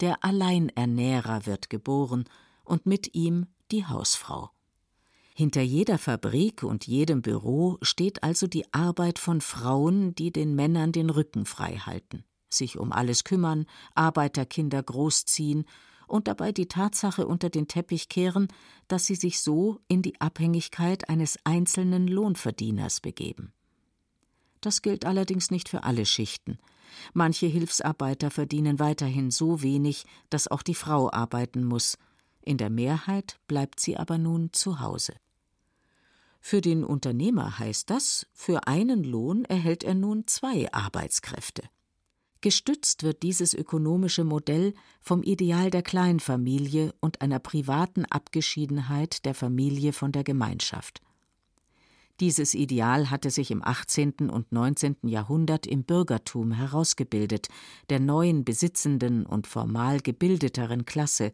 Der 0.00 0.24
Alleinernährer 0.24 1.46
wird 1.46 1.70
geboren 1.70 2.24
und 2.64 2.86
mit 2.86 3.14
ihm 3.14 3.46
die 3.70 3.86
Hausfrau. 3.86 4.50
Hinter 5.34 5.60
jeder 5.60 5.98
Fabrik 5.98 6.62
und 6.62 6.86
jedem 6.86 7.20
Büro 7.20 7.76
steht 7.82 8.22
also 8.22 8.46
die 8.46 8.72
Arbeit 8.72 9.18
von 9.18 9.42
Frauen, 9.42 10.14
die 10.14 10.32
den 10.32 10.54
Männern 10.54 10.92
den 10.92 11.10
Rücken 11.10 11.44
frei 11.44 11.76
halten, 11.76 12.24
sich 12.56 12.78
um 12.78 12.92
alles 12.92 13.24
kümmern, 13.24 13.66
Arbeiterkinder 13.94 14.82
großziehen 14.82 15.64
und 16.06 16.28
dabei 16.28 16.52
die 16.52 16.68
Tatsache 16.68 17.26
unter 17.26 17.50
den 17.50 17.68
Teppich 17.68 18.08
kehren, 18.08 18.48
dass 18.88 19.06
sie 19.06 19.16
sich 19.16 19.40
so 19.40 19.80
in 19.88 20.02
die 20.02 20.20
Abhängigkeit 20.20 21.08
eines 21.08 21.38
einzelnen 21.44 22.06
Lohnverdieners 22.06 23.00
begeben. 23.00 23.52
Das 24.60 24.82
gilt 24.82 25.04
allerdings 25.04 25.50
nicht 25.50 25.68
für 25.68 25.84
alle 25.84 26.06
Schichten. 26.06 26.58
Manche 27.12 27.46
Hilfsarbeiter 27.46 28.30
verdienen 28.30 28.78
weiterhin 28.78 29.30
so 29.30 29.62
wenig, 29.62 30.04
dass 30.30 30.48
auch 30.48 30.62
die 30.62 30.74
Frau 30.74 31.12
arbeiten 31.12 31.64
muss, 31.64 31.98
in 32.42 32.58
der 32.58 32.70
Mehrheit 32.70 33.38
bleibt 33.48 33.80
sie 33.80 33.96
aber 33.96 34.18
nun 34.18 34.52
zu 34.52 34.80
Hause. 34.80 35.14
Für 36.40 36.60
den 36.60 36.84
Unternehmer 36.84 37.58
heißt 37.58 37.90
das, 37.90 38.28
für 38.32 38.68
einen 38.68 39.02
Lohn 39.02 39.44
erhält 39.46 39.82
er 39.82 39.94
nun 39.94 40.28
zwei 40.28 40.72
Arbeitskräfte. 40.72 41.64
Gestützt 42.40 43.02
wird 43.02 43.22
dieses 43.22 43.54
ökonomische 43.54 44.24
Modell 44.24 44.74
vom 45.00 45.22
Ideal 45.22 45.70
der 45.70 45.82
Kleinfamilie 45.82 46.92
und 47.00 47.22
einer 47.22 47.38
privaten 47.38 48.04
Abgeschiedenheit 48.04 49.24
der 49.24 49.34
Familie 49.34 49.92
von 49.92 50.12
der 50.12 50.22
Gemeinschaft. 50.22 51.00
Dieses 52.20 52.54
Ideal 52.54 53.10
hatte 53.10 53.30
sich 53.30 53.50
im 53.50 53.62
18. 53.62 54.30
und 54.30 54.50
19. 54.50 54.96
Jahrhundert 55.02 55.66
im 55.66 55.84
Bürgertum 55.84 56.52
herausgebildet, 56.52 57.48
der 57.90 58.00
neuen 58.00 58.44
besitzenden 58.44 59.26
und 59.26 59.46
formal 59.46 60.00
gebildeteren 60.00 60.86
Klasse, 60.86 61.32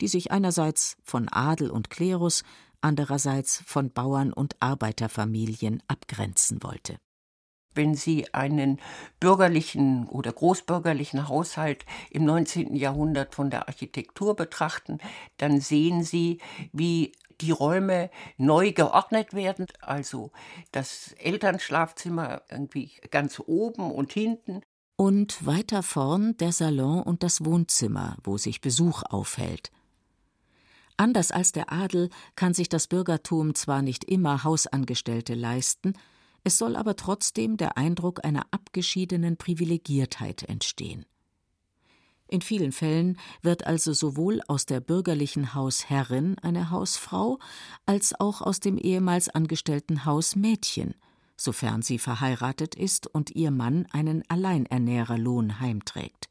die 0.00 0.06
sich 0.06 0.30
einerseits 0.30 0.96
von 1.02 1.28
Adel 1.28 1.70
und 1.70 1.90
Klerus, 1.90 2.44
andererseits 2.80 3.62
von 3.66 3.90
Bauern 3.90 4.32
und 4.32 4.54
Arbeiterfamilien 4.60 5.82
abgrenzen 5.88 6.62
wollte. 6.62 6.98
Wenn 7.74 7.94
Sie 7.94 8.32
einen 8.34 8.80
bürgerlichen 9.20 10.08
oder 10.08 10.32
großbürgerlichen 10.32 11.28
Haushalt 11.28 11.84
im 12.10 12.24
19. 12.24 12.74
Jahrhundert 12.74 13.34
von 13.34 13.50
der 13.50 13.68
Architektur 13.68 14.34
betrachten, 14.34 14.98
dann 15.36 15.60
sehen 15.60 16.02
Sie, 16.02 16.38
wie 16.72 17.12
die 17.40 17.52
Räume 17.52 18.10
neu 18.36 18.72
geordnet 18.72 19.34
werden, 19.34 19.66
also 19.80 20.30
das 20.72 21.14
Elternschlafzimmer 21.18 22.42
irgendwie 22.50 22.92
ganz 23.10 23.40
oben 23.46 23.90
und 23.90 24.12
hinten. 24.12 24.62
Und 24.96 25.46
weiter 25.46 25.82
vorn 25.82 26.36
der 26.36 26.52
Salon 26.52 27.02
und 27.02 27.22
das 27.22 27.44
Wohnzimmer, 27.44 28.16
wo 28.22 28.36
sich 28.36 28.60
Besuch 28.60 29.02
aufhält. 29.02 29.70
Anders 30.98 31.30
als 31.30 31.52
der 31.52 31.72
Adel 31.72 32.10
kann 32.36 32.52
sich 32.52 32.68
das 32.68 32.86
Bürgertum 32.86 33.54
zwar 33.54 33.80
nicht 33.80 34.04
immer 34.04 34.44
Hausangestellte 34.44 35.32
leisten, 35.32 35.94
es 36.44 36.58
soll 36.58 36.76
aber 36.76 36.96
trotzdem 36.96 37.56
der 37.56 37.76
Eindruck 37.76 38.24
einer 38.24 38.46
abgeschiedenen 38.50 39.36
Privilegiertheit 39.36 40.42
entstehen. 40.44 41.04
In 42.28 42.42
vielen 42.42 42.70
Fällen 42.70 43.18
wird 43.42 43.66
also 43.66 43.92
sowohl 43.92 44.40
aus 44.46 44.64
der 44.64 44.80
bürgerlichen 44.80 45.52
Hausherrin 45.52 46.38
eine 46.38 46.70
Hausfrau 46.70 47.40
als 47.86 48.18
auch 48.18 48.40
aus 48.40 48.60
dem 48.60 48.78
ehemals 48.78 49.28
angestellten 49.28 50.04
Hausmädchen, 50.04 50.94
sofern 51.36 51.82
sie 51.82 51.98
verheiratet 51.98 52.76
ist 52.76 53.08
und 53.08 53.30
ihr 53.30 53.50
Mann 53.50 53.86
einen 53.90 54.22
Alleinernährerlohn 54.28 55.58
heimträgt. 55.58 56.28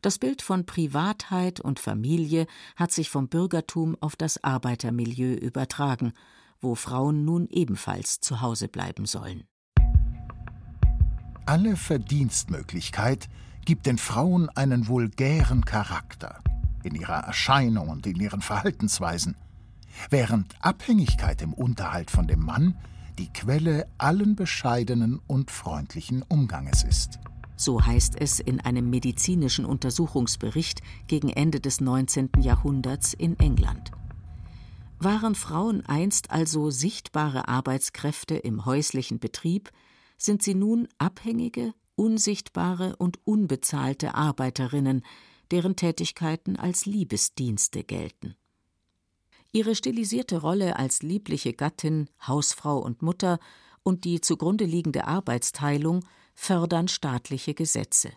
Das 0.00 0.18
Bild 0.18 0.42
von 0.42 0.64
Privatheit 0.64 1.60
und 1.60 1.80
Familie 1.80 2.46
hat 2.76 2.92
sich 2.92 3.10
vom 3.10 3.28
Bürgertum 3.28 3.96
auf 4.00 4.14
das 4.14 4.42
Arbeitermilieu 4.44 5.34
übertragen, 5.34 6.12
wo 6.60 6.74
Frauen 6.74 7.24
nun 7.24 7.48
ebenfalls 7.48 8.20
zu 8.20 8.40
Hause 8.40 8.68
bleiben 8.68 9.06
sollen. 9.06 9.44
Alle 11.46 11.76
Verdienstmöglichkeit 11.76 13.28
gibt 13.64 13.86
den 13.86 13.98
Frauen 13.98 14.48
einen 14.50 14.88
vulgären 14.88 15.64
Charakter 15.64 16.42
in 16.82 16.94
ihrer 16.94 17.24
Erscheinung 17.24 17.88
und 17.88 18.06
in 18.06 18.20
ihren 18.20 18.40
Verhaltensweisen, 18.40 19.36
während 20.10 20.54
Abhängigkeit 20.60 21.42
im 21.42 21.52
Unterhalt 21.52 22.10
von 22.10 22.26
dem 22.26 22.40
Mann 22.40 22.76
die 23.18 23.32
Quelle 23.32 23.86
allen 23.98 24.36
bescheidenen 24.36 25.20
und 25.26 25.50
freundlichen 25.50 26.22
Umganges 26.22 26.84
ist 26.84 27.18
so 27.60 27.84
heißt 27.84 28.14
es 28.18 28.40
in 28.40 28.60
einem 28.60 28.88
medizinischen 28.88 29.66
Untersuchungsbericht 29.66 30.80
gegen 31.06 31.28
Ende 31.28 31.60
des 31.60 31.80
19. 31.80 32.30
Jahrhunderts 32.40 33.12
in 33.12 33.38
England. 33.38 33.92
Waren 35.02 35.34
Frauen 35.34 35.84
einst 35.86 36.30
also 36.30 36.68
sichtbare 36.68 37.48
Arbeitskräfte 37.48 38.34
im 38.36 38.66
häuslichen 38.66 39.18
Betrieb, 39.18 39.72
sind 40.18 40.42
sie 40.42 40.54
nun 40.54 40.88
abhängige, 40.98 41.72
unsichtbare 41.96 42.96
und 42.96 43.18
unbezahlte 43.24 44.14
Arbeiterinnen, 44.14 45.02
deren 45.50 45.74
Tätigkeiten 45.74 46.56
als 46.56 46.84
Liebesdienste 46.84 47.82
gelten. 47.82 48.36
Ihre 49.52 49.74
stilisierte 49.74 50.42
Rolle 50.42 50.76
als 50.76 51.00
liebliche 51.00 51.54
Gattin, 51.54 52.10
Hausfrau 52.26 52.78
und 52.78 53.00
Mutter 53.00 53.38
und 53.82 54.04
die 54.04 54.20
zugrunde 54.20 54.66
liegende 54.66 55.06
Arbeitsteilung 55.06 56.04
fördern 56.34 56.88
staatliche 56.88 57.54
Gesetze. 57.54 58.12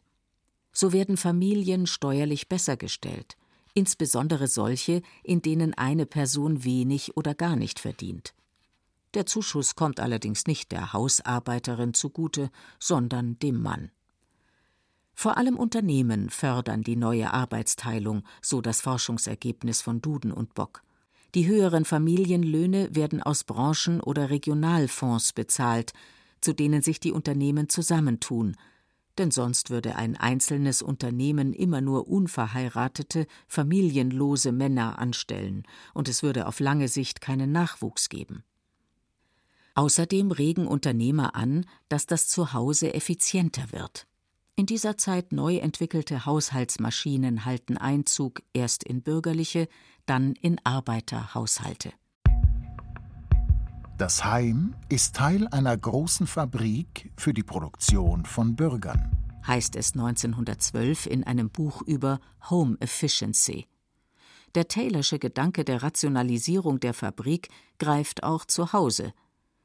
So 0.74 0.92
werden 0.92 1.16
Familien 1.16 1.88
steuerlich 1.88 2.50
besser 2.50 2.76
gestellt, 2.76 3.38
insbesondere 3.74 4.48
solche, 4.48 5.02
in 5.24 5.42
denen 5.42 5.74
eine 5.74 6.06
Person 6.06 6.64
wenig 6.64 7.18
oder 7.18 7.34
gar 7.34 7.56
nicht 7.56 7.80
verdient. 7.80 8.34
Der 9.14 9.26
Zuschuss 9.26 9.76
kommt 9.76 10.00
allerdings 10.00 10.48
nicht 10.48 10.72
der 10.72 10.94
Hausarbeiterin 10.94 11.94
zugute, 11.94 12.50
sondern 12.80 13.38
dem 13.40 13.62
Mann. 13.62 13.92
Vor 15.14 15.38
allem 15.38 15.56
Unternehmen 15.58 16.30
fördern 16.30 16.82
die 16.82 16.96
neue 16.96 17.32
Arbeitsteilung, 17.32 18.24
so 18.42 18.62
das 18.62 18.82
Forschungsergebnis 18.82 19.82
von 19.82 20.02
Duden 20.02 20.32
und 20.32 20.56
Bock. 20.56 20.84
Die 21.36 21.48
höheren 21.48 21.86
Familienlöhne 21.86 22.96
werden 22.96 23.22
aus 23.22 23.44
Branchen- 23.44 24.02
oder 24.02 24.30
Regionalfonds 24.30 25.34
bezahlt, 25.34 25.94
zu 26.42 26.54
denen 26.54 26.82
sich 26.82 27.00
die 27.00 27.12
Unternehmen 27.12 27.70
zusammentun, 27.70 28.56
denn 29.18 29.32
sonst 29.32 29.70
würde 29.70 29.96
ein 29.96 30.18
einzelnes 30.18 30.82
Unternehmen 30.82 31.54
immer 31.54 31.82
nur 31.82 32.08
unverheiratete, 32.08 33.28
familienlose 33.48 34.52
Männer 34.52 35.00
anstellen, 35.00 35.64
und 35.94 36.10
es 36.10 36.24
würde 36.24 36.48
auf 36.48 36.60
lange 36.60 36.88
Sicht 36.88 37.22
keinen 37.22 37.52
Nachwuchs 37.52 38.10
geben. 38.10 38.44
Außerdem 39.76 40.32
regen 40.32 40.68
Unternehmer 40.68 41.36
an, 41.36 41.66
dass 41.90 42.06
das 42.06 42.28
Zuhause 42.28 42.94
effizienter 42.94 43.72
wird. 43.72 44.08
In 44.56 44.68
dieser 44.68 44.98
Zeit 44.98 45.32
neu 45.32 45.58
entwickelte 45.58 46.28
Haushaltsmaschinen 46.28 47.44
halten 47.44 47.78
Einzug 47.78 48.44
erst 48.54 48.84
in 48.84 49.02
bürgerliche, 49.02 49.68
dann 50.06 50.34
in 50.34 50.64
Arbeiterhaushalte. 50.64 51.92
Das 54.00 54.26
Heim 54.26 54.74
ist 54.90 55.16
Teil 55.16 55.48
einer 55.50 55.78
großen 55.78 56.26
Fabrik 56.26 57.12
für 57.16 57.32
die 57.32 57.44
Produktion 57.44 58.26
von 58.26 58.56
Bürgern, 58.56 59.12
heißt 59.46 59.76
es 59.76 59.94
1912 59.94 61.06
in 61.06 61.24
einem 61.24 61.52
Buch 61.52 61.84
über 61.84 62.20
Home 62.50 62.76
Efficiency. 62.80 63.68
Der 64.56 64.68
Taylorsche 64.68 65.20
Gedanke 65.20 65.64
der 65.64 65.84
Rationalisierung 65.84 66.80
der 66.80 66.96
Fabrik 66.96 67.50
greift 67.78 68.24
auch 68.24 68.46
zu 68.46 68.74
Hause. 68.74 69.14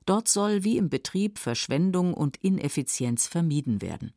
Dort 0.04 0.28
soll 0.28 0.62
wie 0.62 0.76
im 0.76 0.90
Betrieb 0.90 1.38
Verschwendung 1.38 2.12
und 2.12 2.36
Ineffizienz 2.36 3.26
vermieden 3.26 3.80
werden. 3.80 4.12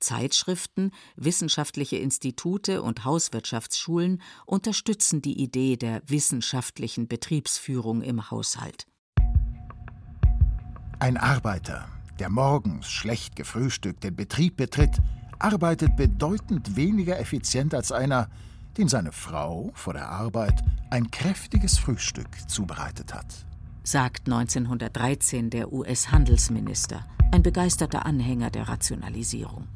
Zeitschriften, 0.00 0.90
wissenschaftliche 1.16 1.96
Institute 1.96 2.82
und 2.82 3.06
Hauswirtschaftsschulen 3.06 4.20
unterstützen 4.44 5.22
die 5.22 5.40
Idee 5.40 5.78
der 5.78 6.02
wissenschaftlichen 6.06 7.08
Betriebsführung 7.08 8.02
im 8.02 8.30
Haushalt. 8.30 8.86
Ein 11.00 11.16
Arbeiter, 11.16 11.86
der 12.18 12.28
morgens 12.28 12.90
schlecht 12.90 13.36
gefrühstückt 13.36 14.02
den 14.02 14.16
Betrieb 14.16 14.56
betritt, 14.56 14.98
arbeitet 15.38 15.96
bedeutend 15.96 16.74
weniger 16.74 17.20
effizient 17.20 17.72
als 17.72 17.92
einer, 17.92 18.28
den 18.76 18.88
seine 18.88 19.12
Frau 19.12 19.70
vor 19.74 19.92
der 19.92 20.08
Arbeit 20.08 20.60
ein 20.90 21.08
kräftiges 21.12 21.78
Frühstück 21.78 22.28
zubereitet 22.48 23.14
hat. 23.14 23.46
Sagt 23.84 24.26
1913 24.26 25.50
der 25.50 25.72
US-Handelsminister, 25.72 27.06
ein 27.30 27.44
begeisterter 27.44 28.04
Anhänger 28.04 28.50
der 28.50 28.68
Rationalisierung 28.68 29.68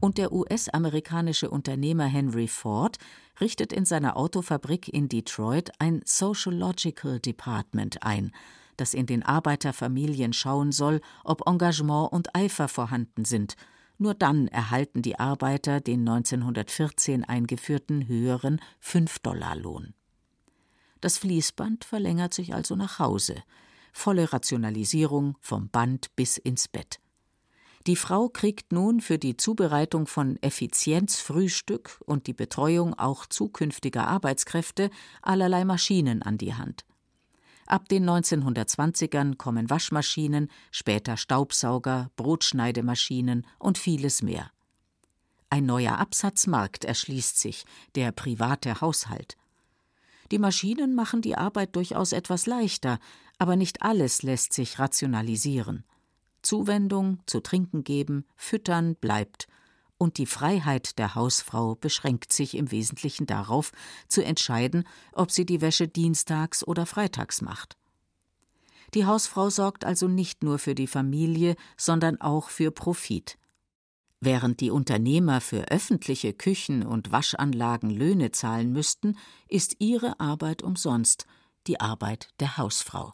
und 0.00 0.18
der 0.18 0.32
US-amerikanische 0.32 1.48
Unternehmer 1.48 2.06
Henry 2.06 2.48
Ford 2.48 2.98
richtet 3.40 3.72
in 3.72 3.84
seiner 3.84 4.16
Autofabrik 4.16 4.88
in 4.88 5.08
Detroit 5.08 5.70
ein 5.78 6.02
Sociological 6.04 7.20
Department 7.20 8.02
ein, 8.02 8.32
das 8.76 8.94
in 8.94 9.06
den 9.06 9.22
Arbeiterfamilien 9.22 10.32
schauen 10.32 10.72
soll, 10.72 11.00
ob 11.24 11.46
Engagement 11.46 12.12
und 12.12 12.34
Eifer 12.34 12.68
vorhanden 12.68 13.24
sind. 13.24 13.56
Nur 13.98 14.14
dann 14.14 14.48
erhalten 14.48 15.02
die 15.02 15.18
Arbeiter 15.18 15.80
den 15.80 16.00
1914 16.00 17.24
eingeführten 17.24 18.08
höheren 18.08 18.60
5-Dollar-Lohn. 18.82 19.94
Das 21.00 21.18
Fließband 21.18 21.84
verlängert 21.84 22.34
sich 22.34 22.54
also 22.54 22.76
nach 22.76 22.98
Hause. 22.98 23.42
Volle 23.92 24.32
Rationalisierung 24.32 25.36
vom 25.40 25.68
Band 25.68 26.16
bis 26.16 26.38
ins 26.38 26.66
Bett. 26.66 26.98
Die 27.86 27.96
Frau 27.96 28.30
kriegt 28.30 28.72
nun 28.72 29.00
für 29.00 29.18
die 29.18 29.36
Zubereitung 29.36 30.06
von 30.06 30.38
Effizienzfrühstück 30.42 32.00
und 32.06 32.26
die 32.26 32.32
Betreuung 32.32 32.94
auch 32.94 33.26
zukünftiger 33.26 34.08
Arbeitskräfte 34.08 34.90
allerlei 35.20 35.66
Maschinen 35.66 36.22
an 36.22 36.38
die 36.38 36.54
Hand. 36.54 36.86
Ab 37.66 37.88
den 37.88 38.08
1920ern 38.08 39.36
kommen 39.36 39.70
Waschmaschinen, 39.70 40.50
später 40.70 41.16
Staubsauger, 41.16 42.10
Brotschneidemaschinen 42.16 43.46
und 43.58 43.78
vieles 43.78 44.22
mehr. 44.22 44.50
Ein 45.50 45.66
neuer 45.66 45.98
Absatzmarkt 45.98 46.84
erschließt 46.84 47.38
sich, 47.38 47.64
der 47.94 48.12
private 48.12 48.80
Haushalt. 48.80 49.36
Die 50.30 50.38
Maschinen 50.38 50.94
machen 50.94 51.22
die 51.22 51.36
Arbeit 51.36 51.76
durchaus 51.76 52.12
etwas 52.12 52.46
leichter, 52.46 52.98
aber 53.38 53.56
nicht 53.56 53.82
alles 53.82 54.22
lässt 54.22 54.52
sich 54.52 54.78
rationalisieren. 54.78 55.84
Zuwendung, 56.42 57.20
zu 57.26 57.40
trinken 57.40 57.84
geben, 57.84 58.26
füttern 58.36 58.96
bleibt, 58.96 59.48
und 59.98 60.18
die 60.18 60.26
Freiheit 60.26 60.98
der 60.98 61.14
Hausfrau 61.14 61.74
beschränkt 61.74 62.32
sich 62.32 62.56
im 62.56 62.70
Wesentlichen 62.70 63.26
darauf, 63.26 63.72
zu 64.08 64.24
entscheiden, 64.24 64.84
ob 65.12 65.30
sie 65.30 65.46
die 65.46 65.60
Wäsche 65.60 65.88
dienstags 65.88 66.66
oder 66.66 66.86
freitags 66.86 67.42
macht. 67.42 67.76
Die 68.94 69.06
Hausfrau 69.06 69.50
sorgt 69.50 69.84
also 69.84 70.08
nicht 70.08 70.42
nur 70.42 70.58
für 70.58 70.74
die 70.74 70.86
Familie, 70.86 71.56
sondern 71.76 72.20
auch 72.20 72.48
für 72.48 72.70
Profit. 72.70 73.38
Während 74.20 74.60
die 74.60 74.70
Unternehmer 74.70 75.40
für 75.40 75.68
öffentliche 75.68 76.32
Küchen 76.32 76.84
und 76.86 77.12
Waschanlagen 77.12 77.90
Löhne 77.90 78.30
zahlen 78.30 78.72
müssten, 78.72 79.18
ist 79.48 79.76
ihre 79.80 80.18
Arbeit 80.20 80.62
umsonst, 80.62 81.26
die 81.66 81.80
Arbeit 81.80 82.28
der 82.40 82.56
Hausfrau. 82.56 83.12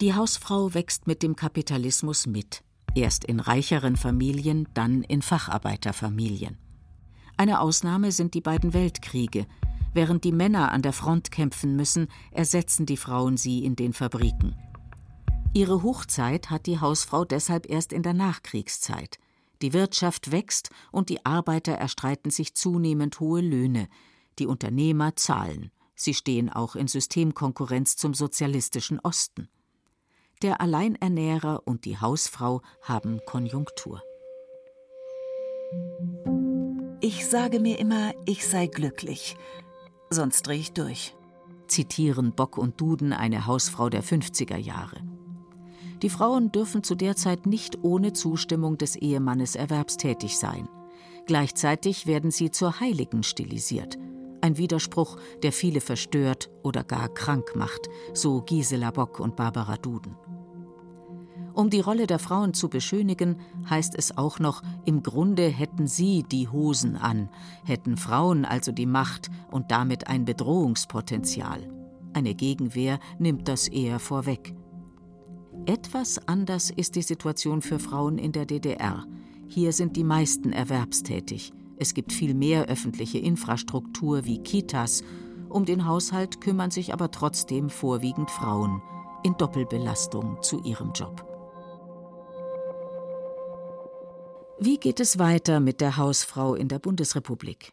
Die 0.00 0.14
Hausfrau 0.14 0.74
wächst 0.74 1.06
mit 1.06 1.22
dem 1.22 1.34
Kapitalismus 1.34 2.26
mit, 2.26 2.62
erst 2.94 3.24
in 3.24 3.40
reicheren 3.40 3.96
Familien, 3.96 4.68
dann 4.74 5.02
in 5.02 5.22
Facharbeiterfamilien. 5.22 6.56
Eine 7.36 7.60
Ausnahme 7.60 8.12
sind 8.12 8.34
die 8.34 8.40
beiden 8.40 8.74
Weltkriege. 8.74 9.46
Während 9.94 10.24
die 10.24 10.32
Männer 10.32 10.72
an 10.72 10.82
der 10.82 10.92
Front 10.92 11.30
kämpfen 11.30 11.76
müssen, 11.76 12.08
ersetzen 12.30 12.84
die 12.84 12.96
Frauen 12.96 13.36
sie 13.36 13.64
in 13.64 13.76
den 13.76 13.92
Fabriken. 13.92 14.56
Ihre 15.54 15.82
Hochzeit 15.82 16.50
hat 16.50 16.66
die 16.66 16.80
Hausfrau 16.80 17.24
deshalb 17.24 17.70
erst 17.70 17.92
in 17.92 18.02
der 18.02 18.14
Nachkriegszeit. 18.14 19.18
Die 19.62 19.72
Wirtschaft 19.72 20.30
wächst 20.30 20.70
und 20.92 21.08
die 21.08 21.24
Arbeiter 21.24 21.72
erstreiten 21.72 22.30
sich 22.30 22.54
zunehmend 22.54 23.18
hohe 23.18 23.40
Löhne. 23.40 23.88
Die 24.38 24.46
Unternehmer 24.46 25.16
zahlen. 25.16 25.70
Sie 25.94 26.14
stehen 26.14 26.48
auch 26.48 26.76
in 26.76 26.86
Systemkonkurrenz 26.86 27.96
zum 27.96 28.14
sozialistischen 28.14 29.00
Osten. 29.00 29.48
Der 30.40 30.60
Alleinernährer 30.60 31.62
und 31.64 31.84
die 31.84 31.98
Hausfrau 31.98 32.62
haben 32.80 33.20
Konjunktur. 33.26 34.00
Ich 37.00 37.26
sage 37.26 37.58
mir 37.58 37.80
immer, 37.80 38.12
ich 38.24 38.46
sei 38.46 38.68
glücklich, 38.68 39.36
sonst 40.10 40.46
drehe 40.46 40.60
ich 40.60 40.72
durch. 40.72 41.16
Zitieren 41.66 42.36
Bock 42.36 42.56
und 42.56 42.80
Duden 42.80 43.12
eine 43.12 43.46
Hausfrau 43.46 43.88
der 43.88 44.04
50er 44.04 44.56
Jahre. 44.56 45.02
Die 46.02 46.10
Frauen 46.10 46.52
dürfen 46.52 46.84
zu 46.84 46.94
der 46.94 47.16
Zeit 47.16 47.46
nicht 47.46 47.82
ohne 47.82 48.12
Zustimmung 48.12 48.78
des 48.78 48.94
Ehemannes 48.94 49.56
erwerbstätig 49.56 50.38
sein. 50.38 50.68
Gleichzeitig 51.26 52.06
werden 52.06 52.30
sie 52.30 52.52
zur 52.52 52.78
Heiligen 52.78 53.24
stilisiert. 53.24 53.98
Ein 54.40 54.56
Widerspruch, 54.56 55.16
der 55.42 55.50
viele 55.50 55.80
verstört 55.80 56.48
oder 56.62 56.84
gar 56.84 57.08
krank 57.08 57.56
macht, 57.56 57.88
so 58.14 58.40
Gisela 58.42 58.92
Bock 58.92 59.18
und 59.18 59.34
Barbara 59.34 59.76
Duden. 59.76 60.16
Um 61.58 61.70
die 61.70 61.80
Rolle 61.80 62.06
der 62.06 62.20
Frauen 62.20 62.54
zu 62.54 62.68
beschönigen, 62.68 63.34
heißt 63.68 63.96
es 63.96 64.16
auch 64.16 64.38
noch, 64.38 64.62
im 64.84 65.02
Grunde 65.02 65.48
hätten 65.48 65.88
sie 65.88 66.22
die 66.22 66.46
Hosen 66.46 66.94
an, 66.94 67.30
hätten 67.64 67.96
Frauen 67.96 68.44
also 68.44 68.70
die 68.70 68.86
Macht 68.86 69.28
und 69.50 69.72
damit 69.72 70.06
ein 70.06 70.24
Bedrohungspotenzial. 70.24 71.68
Eine 72.12 72.36
Gegenwehr 72.36 73.00
nimmt 73.18 73.48
das 73.48 73.66
eher 73.66 73.98
vorweg. 73.98 74.54
Etwas 75.66 76.28
anders 76.28 76.70
ist 76.70 76.94
die 76.94 77.02
Situation 77.02 77.60
für 77.60 77.80
Frauen 77.80 78.18
in 78.18 78.30
der 78.30 78.46
DDR. 78.46 79.04
Hier 79.48 79.72
sind 79.72 79.96
die 79.96 80.04
meisten 80.04 80.52
erwerbstätig. 80.52 81.52
Es 81.76 81.92
gibt 81.92 82.12
viel 82.12 82.34
mehr 82.34 82.66
öffentliche 82.66 83.18
Infrastruktur 83.18 84.24
wie 84.24 84.38
Kitas. 84.44 85.02
Um 85.48 85.64
den 85.64 85.86
Haushalt 85.86 86.40
kümmern 86.40 86.70
sich 86.70 86.92
aber 86.92 87.10
trotzdem 87.10 87.68
vorwiegend 87.68 88.30
Frauen 88.30 88.80
in 89.24 89.36
Doppelbelastung 89.36 90.40
zu 90.40 90.62
ihrem 90.62 90.92
Job. 90.92 91.27
Wie 94.60 94.76
geht 94.76 94.98
es 94.98 95.20
weiter 95.20 95.60
mit 95.60 95.80
der 95.80 95.96
Hausfrau 95.96 96.56
in 96.56 96.66
der 96.66 96.80
Bundesrepublik? 96.80 97.72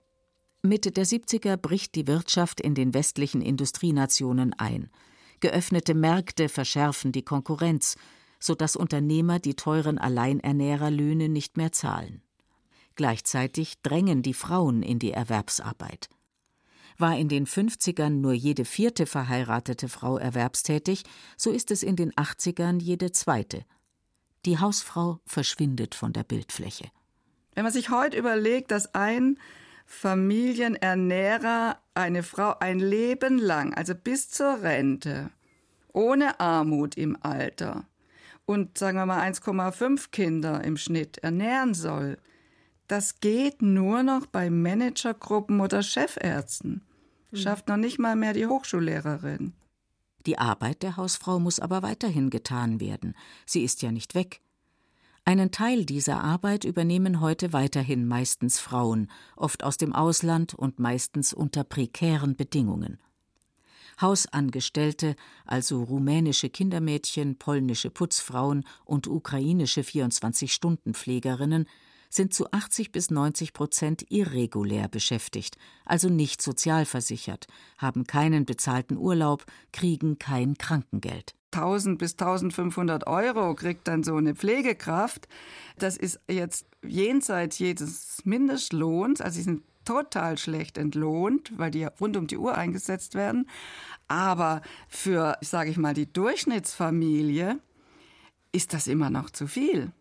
Mitte 0.61 0.91
der 0.91 1.07
70er 1.07 1.57
bricht 1.57 1.95
die 1.95 2.05
Wirtschaft 2.05 2.61
in 2.61 2.75
den 2.75 2.93
westlichen 2.93 3.41
Industrienationen 3.41 4.53
ein. 4.53 4.91
Geöffnete 5.39 5.95
Märkte 5.95 6.47
verschärfen 6.47 7.11
die 7.11 7.23
Konkurrenz, 7.23 7.97
sodass 8.39 8.75
Unternehmer 8.75 9.39
die 9.39 9.55
teuren 9.55 9.97
Alleinernährerlöhne 9.97 11.27
nicht 11.27 11.57
mehr 11.57 11.71
zahlen. 11.71 12.21
Gleichzeitig 12.93 13.81
drängen 13.81 14.21
die 14.21 14.35
Frauen 14.35 14.83
in 14.83 14.99
die 14.99 15.11
Erwerbsarbeit. 15.11 16.07
War 16.99 17.17
in 17.17 17.29
den 17.29 17.47
50ern 17.47 18.09
nur 18.21 18.33
jede 18.33 18.63
vierte 18.63 19.07
verheiratete 19.07 19.89
Frau 19.89 20.19
erwerbstätig, 20.19 21.01
so 21.35 21.49
ist 21.49 21.71
es 21.71 21.81
in 21.81 21.95
den 21.95 22.11
80ern 22.13 22.79
jede 22.79 23.11
zweite. 23.11 23.65
Die 24.45 24.59
Hausfrau 24.59 25.19
verschwindet 25.25 25.95
von 25.95 26.13
der 26.13 26.23
Bildfläche. 26.23 26.85
Wenn 27.55 27.63
man 27.63 27.73
sich 27.73 27.89
heute 27.89 28.17
überlegt, 28.17 28.71
dass 28.71 28.93
ein 28.93 29.39
Familienernährer 29.85 31.79
eine 31.93 32.23
Frau 32.23 32.55
ein 32.59 32.79
Leben 32.79 33.37
lang, 33.39 33.73
also 33.73 33.95
bis 33.95 34.29
zur 34.29 34.61
Rente, 34.61 35.31
ohne 35.93 36.39
Armut 36.39 36.95
im 36.97 37.17
Alter, 37.21 37.85
und 38.45 38.77
sagen 38.77 38.97
wir 38.97 39.05
mal 39.07 39.21
1,5 39.27 40.11
Kinder 40.11 40.63
im 40.63 40.77
Schnitt 40.77 41.17
ernähren 41.19 41.73
soll, 41.73 42.17
das 42.87 43.19
geht 43.19 43.63
nur 43.63 44.03
noch 44.03 44.27
bei 44.27 44.51
Managergruppen 44.51 45.59
oder 45.59 45.81
Chefärzten. 45.81 46.83
Mhm. 47.31 47.37
Schafft 47.37 47.67
noch 47.67 47.77
nicht 47.77 47.97
mal 47.97 48.15
mehr 48.15 48.33
die 48.33 48.45
Hochschullehrerin. 48.45 49.53
Die 50.25 50.37
Arbeit 50.37 50.83
der 50.83 50.97
Hausfrau 50.97 51.39
muss 51.39 51.59
aber 51.59 51.83
weiterhin 51.83 52.29
getan 52.29 52.79
werden. 52.79 53.15
Sie 53.45 53.63
ist 53.63 53.81
ja 53.81 53.91
nicht 53.91 54.15
weg. 54.15 54.41
Einen 55.23 55.51
Teil 55.51 55.85
dieser 55.85 56.23
Arbeit 56.23 56.65
übernehmen 56.65 57.19
heute 57.19 57.51
weiterhin 57.51 58.07
meistens 58.07 58.59
Frauen, 58.59 59.09
oft 59.35 59.63
aus 59.63 59.77
dem 59.77 59.93
Ausland 59.93 60.53
und 60.53 60.77
meistens 60.79 61.33
unter 61.33 61.63
prekären 61.63 62.35
Bedingungen. 62.35 62.99
Hausangestellte, 63.99 65.15
also 65.45 65.81
rumänische 65.83 66.49
Kindermädchen, 66.49 67.37
polnische 67.37 67.89
Putzfrauen 67.89 68.65
und 68.83 69.07
ukrainische 69.07 69.81
24-Stunden-Pflegerinnen, 69.81 71.65
sind 72.15 72.33
zu 72.33 72.51
80 72.51 72.91
bis 72.91 73.11
90 73.11 73.53
Prozent 73.53 74.05
irregulär 74.09 74.87
beschäftigt, 74.87 75.57
also 75.85 76.09
nicht 76.09 76.41
sozialversichert, 76.41 77.47
haben 77.77 78.05
keinen 78.05 78.45
bezahlten 78.45 78.97
Urlaub, 78.97 79.45
kriegen 79.71 80.17
kein 80.17 80.57
Krankengeld. 80.57 81.35
1000 81.51 81.97
bis 81.97 82.13
1500 82.13 83.07
Euro 83.07 83.53
kriegt 83.55 83.87
dann 83.87 84.03
so 84.03 84.15
eine 84.15 84.35
Pflegekraft. 84.35 85.27
Das 85.77 85.95
ist 85.95 86.19
jetzt 86.27 86.65
jenseits 86.83 87.59
jedes 87.59 88.21
Mindestlohns. 88.25 89.21
Also 89.21 89.37
sie 89.37 89.43
sind 89.43 89.63
total 89.85 90.37
schlecht 90.37 90.77
entlohnt, 90.77 91.53
weil 91.57 91.71
die 91.71 91.85
rund 91.85 92.17
um 92.17 92.27
die 92.27 92.37
Uhr 92.37 92.57
eingesetzt 92.57 93.15
werden. 93.15 93.47
Aber 94.07 94.61
für, 94.89 95.37
sage 95.41 95.69
ich 95.69 95.77
mal, 95.77 95.93
die 95.93 96.11
Durchschnittsfamilie 96.11 97.59
ist 98.51 98.73
das 98.73 98.87
immer 98.87 99.09
noch 99.09 99.29
zu 99.29 99.47
viel. 99.47 99.91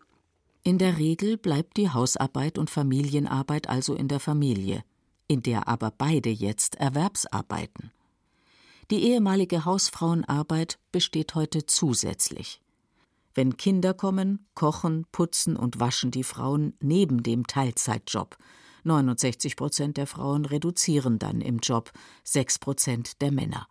In 0.67 0.79
der 0.79 0.97
Regel 0.97 1.37
bleibt 1.37 1.77
die 1.77 1.91
Hausarbeit 1.91 2.57
und 2.57 2.71
Familienarbeit 2.71 3.69
also 3.69 3.93
in 3.93 4.07
der 4.07 4.19
Familie, 4.19 4.83
in 5.27 5.43
der 5.43 5.67
aber 5.67 5.91
beide 5.95 6.31
jetzt 6.31 6.73
Erwerbsarbeiten. 6.77 7.91
Die 8.89 9.03
ehemalige 9.03 9.65
Hausfrauenarbeit 9.65 10.79
besteht 10.91 11.35
heute 11.35 11.67
zusätzlich. 11.67 12.61
Wenn 13.35 13.57
Kinder 13.57 13.93
kommen, 13.93 14.47
kochen, 14.55 15.05
putzen 15.11 15.55
und 15.55 15.79
waschen 15.79 16.09
die 16.09 16.23
Frauen 16.23 16.73
neben 16.79 17.21
dem 17.21 17.45
Teilzeitjob. 17.45 18.35
69 18.85 19.57
Prozent 19.57 19.97
der 19.97 20.07
Frauen 20.07 20.45
reduzieren 20.45 21.19
dann 21.19 21.41
im 21.41 21.59
Job, 21.59 21.91
6 22.23 22.57
Prozent 22.57 23.21
der 23.21 23.31
Männer. 23.31 23.67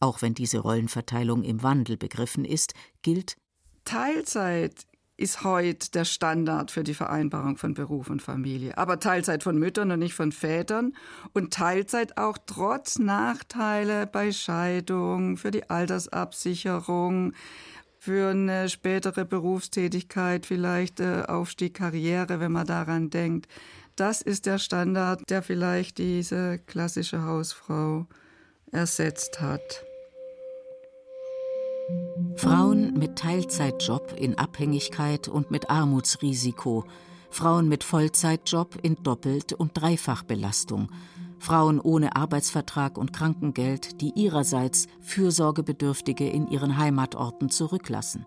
Auch 0.00 0.22
wenn 0.22 0.32
diese 0.32 0.60
Rollenverteilung 0.60 1.42
im 1.42 1.62
Wandel 1.62 1.98
begriffen 1.98 2.46
ist, 2.46 2.72
gilt 3.02 3.36
Teilzeit 3.84 4.86
ist 5.22 5.44
heute 5.44 5.90
der 5.92 6.04
Standard 6.04 6.72
für 6.72 6.82
die 6.82 6.94
Vereinbarung 6.94 7.56
von 7.56 7.74
Beruf 7.74 8.10
und 8.10 8.20
Familie. 8.20 8.76
Aber 8.76 8.98
Teilzeit 8.98 9.44
von 9.44 9.56
Müttern 9.56 9.92
und 9.92 10.00
nicht 10.00 10.14
von 10.14 10.32
Vätern. 10.32 10.94
Und 11.32 11.52
Teilzeit 11.52 12.18
auch 12.18 12.36
trotz 12.44 12.98
Nachteile 12.98 14.08
bei 14.08 14.32
Scheidung, 14.32 15.36
für 15.36 15.52
die 15.52 15.70
Altersabsicherung, 15.70 17.34
für 18.00 18.30
eine 18.30 18.68
spätere 18.68 19.24
Berufstätigkeit, 19.24 20.44
vielleicht 20.44 20.98
äh, 20.98 21.22
Aufstieg, 21.28 21.74
Karriere, 21.74 22.40
wenn 22.40 22.50
man 22.50 22.66
daran 22.66 23.08
denkt. 23.08 23.46
Das 23.94 24.22
ist 24.22 24.46
der 24.46 24.58
Standard, 24.58 25.30
der 25.30 25.42
vielleicht 25.42 25.98
diese 25.98 26.58
klassische 26.66 27.22
Hausfrau 27.22 28.06
ersetzt 28.72 29.40
hat. 29.40 29.84
Frauen 32.42 32.94
mit 32.94 33.20
Teilzeitjob 33.20 34.14
in 34.18 34.36
Abhängigkeit 34.36 35.28
und 35.28 35.52
mit 35.52 35.70
Armutsrisiko, 35.70 36.84
Frauen 37.30 37.68
mit 37.68 37.84
Vollzeitjob 37.84 38.80
in 38.82 38.96
Doppelt- 39.00 39.52
und 39.52 39.80
Dreifachbelastung, 39.80 40.90
Frauen 41.38 41.78
ohne 41.78 42.16
Arbeitsvertrag 42.16 42.98
und 42.98 43.12
Krankengeld, 43.12 44.00
die 44.00 44.10
ihrerseits 44.16 44.88
Fürsorgebedürftige 45.02 46.28
in 46.28 46.48
ihren 46.48 46.78
Heimatorten 46.78 47.48
zurücklassen. 47.48 48.26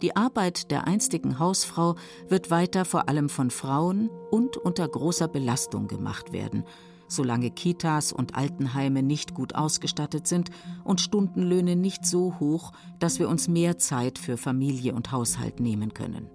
Die 0.00 0.14
Arbeit 0.14 0.70
der 0.70 0.86
einstigen 0.86 1.40
Hausfrau 1.40 1.96
wird 2.28 2.52
weiter 2.52 2.84
vor 2.84 3.08
allem 3.08 3.28
von 3.28 3.50
Frauen 3.50 4.10
und 4.30 4.56
unter 4.56 4.86
großer 4.86 5.26
Belastung 5.26 5.88
gemacht 5.88 6.32
werden 6.32 6.62
solange 7.08 7.50
Kitas 7.50 8.12
und 8.12 8.34
Altenheime 8.34 9.02
nicht 9.02 9.34
gut 9.34 9.54
ausgestattet 9.54 10.26
sind 10.26 10.50
und 10.84 11.00
Stundenlöhne 11.00 11.76
nicht 11.76 12.06
so 12.06 12.38
hoch, 12.40 12.72
dass 12.98 13.18
wir 13.18 13.28
uns 13.28 13.48
mehr 13.48 13.78
Zeit 13.78 14.18
für 14.18 14.36
Familie 14.36 14.94
und 14.94 15.12
Haushalt 15.12 15.60
nehmen 15.60 15.94
können. 15.94 16.28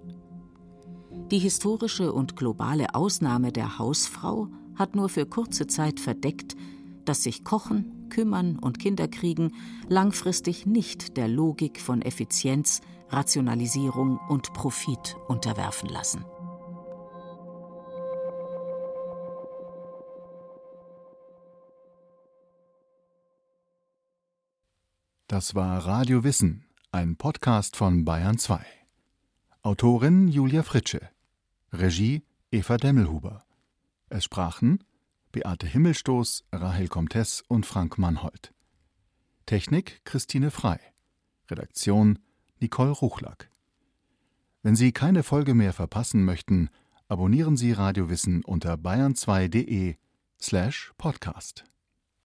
Die 1.30 1.38
historische 1.38 2.12
und 2.12 2.36
globale 2.36 2.94
Ausnahme 2.94 3.52
der 3.52 3.78
Hausfrau 3.78 4.48
hat 4.74 4.96
nur 4.96 5.08
für 5.08 5.26
kurze 5.26 5.66
Zeit 5.66 6.00
verdeckt, 6.00 6.56
dass 7.04 7.22
sich 7.22 7.44
Kochen, 7.44 8.08
Kümmern 8.08 8.58
und 8.58 8.78
Kinderkriegen 8.78 9.54
langfristig 9.88 10.66
nicht 10.66 11.16
der 11.16 11.28
Logik 11.28 11.80
von 11.80 12.02
Effizienz, 12.02 12.80
Rationalisierung 13.10 14.18
und 14.28 14.52
Profit 14.52 15.16
unterwerfen 15.28 15.88
lassen. 15.88 16.24
Das 25.30 25.54
war 25.54 25.86
Radio 25.86 26.24
Wissen, 26.24 26.64
ein 26.90 27.14
Podcast 27.14 27.76
von 27.76 28.04
Bayern 28.04 28.36
2. 28.36 28.66
Autorin 29.62 30.26
Julia 30.26 30.64
Fritsche. 30.64 31.08
Regie 31.72 32.24
Eva 32.50 32.78
Demmelhuber. 32.78 33.44
Es 34.08 34.24
sprachen 34.24 34.82
Beate 35.30 35.68
Himmelstoß, 35.68 36.46
Rahel 36.50 36.88
Comtes 36.88 37.44
und 37.46 37.64
Frank 37.64 37.96
Mannhold. 37.96 38.52
Technik 39.46 40.04
Christine 40.04 40.50
Frei. 40.50 40.80
Redaktion 41.48 42.18
Nicole 42.58 42.90
Ruchlack. 42.90 43.52
Wenn 44.64 44.74
Sie 44.74 44.90
keine 44.90 45.22
Folge 45.22 45.54
mehr 45.54 45.72
verpassen 45.72 46.24
möchten, 46.24 46.70
abonnieren 47.06 47.56
Sie 47.56 47.70
Radio 47.70 48.10
Wissen 48.10 48.42
unter 48.42 48.74
bayern2.de 48.74 49.94
slash 50.40 50.92
podcast. 50.98 51.66